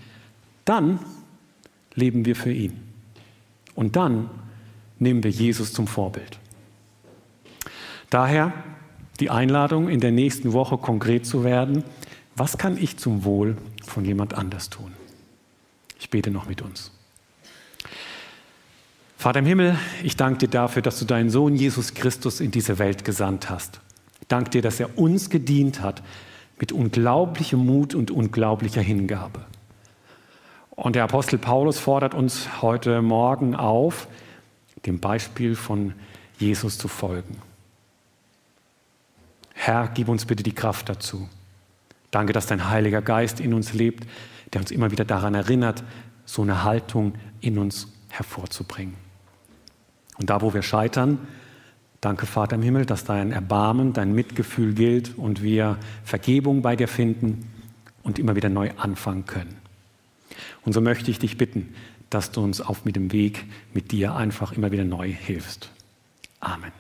dann 0.65 0.99
leben 1.95 2.25
wir 2.25 2.37
für 2.37 2.53
ihn. 2.53 2.81
Und 3.75 3.97
dann 3.97 4.31
nehmen 4.99 5.23
wir 5.23 5.31
Jesus 5.31 5.73
zum 5.73 5.87
Vorbild. 5.87 6.39
Daher 8.11 8.53
die 9.21 9.31
Einladung, 9.31 9.89
in 9.89 10.01
der 10.01 10.13
nächsten 10.13 10.53
Woche 10.53 10.79
konkret 10.79 11.27
zu 11.27 11.45
werden, 11.45 11.85
was 12.37 12.57
kann 12.57 12.77
ich 12.77 12.97
zum 12.97 13.25
Wohl 13.25 13.57
von 13.85 14.05
jemand 14.05 14.35
anders 14.35 14.71
tun? 14.71 14.93
Ich 15.99 16.09
bete 16.11 16.31
noch 16.31 16.47
mit 16.49 16.63
uns. 16.63 16.93
Vater 19.19 19.41
im 19.41 19.47
Himmel, 19.47 19.77
ich 20.05 20.15
danke 20.15 20.39
dir 20.39 20.49
dafür, 20.49 20.81
dass 20.81 21.01
du 21.01 21.05
deinen 21.05 21.29
Sohn 21.29 21.57
Jesus 21.57 21.93
Christus 21.93 22.39
in 22.39 22.53
diese 22.53 22.79
Welt 22.79 23.05
gesandt 23.05 23.51
hast. 23.51 23.81
Ich 24.21 24.29
danke 24.29 24.51
dir, 24.51 24.63
dass 24.63 24.79
er 24.79 24.97
uns 24.97 25.29
gedient 25.29 25.83
hat 25.83 26.05
mit 26.61 26.71
unglaublichem 26.71 27.59
Mut 27.67 27.97
und 27.97 28.13
unglaublicher 28.13 28.81
Hingabe. 28.81 29.45
Und 30.71 30.95
der 30.95 31.03
Apostel 31.03 31.37
Paulus 31.37 31.81
fordert 31.81 32.15
uns 32.15 32.63
heute 32.63 33.03
Morgen 33.03 33.57
auf, 33.57 34.07
dem 34.87 35.01
Beispiel 35.01 35.57
von 35.57 35.95
Jesus 36.39 36.79
zu 36.79 36.87
folgen. 36.87 37.39
Herr, 39.53 39.91
gib 39.93 40.07
uns 40.09 40.27
bitte 40.27 40.45
die 40.45 40.55
Kraft 40.55 40.89
dazu. 40.89 41.29
Danke, 42.13 42.33
dass 42.33 42.47
dein 42.47 42.71
Heiliger 42.71 43.03
Geist 43.03 43.41
in 43.41 43.53
uns 43.53 43.73
lebt, 43.73 44.07
der 44.53 44.61
uns 44.61 44.71
immer 44.71 44.93
wieder 44.93 45.05
daran 45.05 45.35
erinnert, 45.35 45.83
so 46.25 46.43
eine 46.43 46.63
Haltung 46.63 47.15
in 47.41 47.59
uns 47.59 47.89
hervorzubringen. 48.11 49.08
Und 50.19 50.31
da, 50.31 50.43
wo 50.43 50.53
wir 50.53 50.63
scheitern, 50.63 51.19
danke 52.01 52.27
Vater 52.27 52.57
im 52.57 52.63
Himmel, 52.63 52.87
dass 52.87 53.05
dein 53.05 53.33
Erbarmen, 53.33 53.93
dein 53.93 54.13
Mitgefühl 54.13 54.75
gilt 54.75 55.17
und 55.17 55.43
wir 55.43 55.79
Vergebung 56.05 56.63
bei 56.63 56.77
dir 56.77 56.89
finden 56.89 57.51
und 58.03 58.19
immer 58.19 58.37
wieder 58.37 58.49
neu 58.49 58.71
anfangen 58.77 59.27
können. 59.27 59.57
Und 60.65 60.73
so 60.73 60.81
möchte 60.81 61.11
ich 61.11 61.19
dich 61.19 61.39
bitten, 61.39 61.75
dass 62.11 62.31
du 62.31 62.43
uns 62.43 62.61
auf 62.61 62.85
mit 62.85 62.97
dem 62.97 63.13
Weg 63.13 63.47
mit 63.75 63.93
dir 63.93 64.15
einfach 64.15 64.53
immer 64.53 64.71
wieder 64.71 64.85
neu 64.85 65.11
hilfst. 65.11 65.71
Amen. 66.41 66.78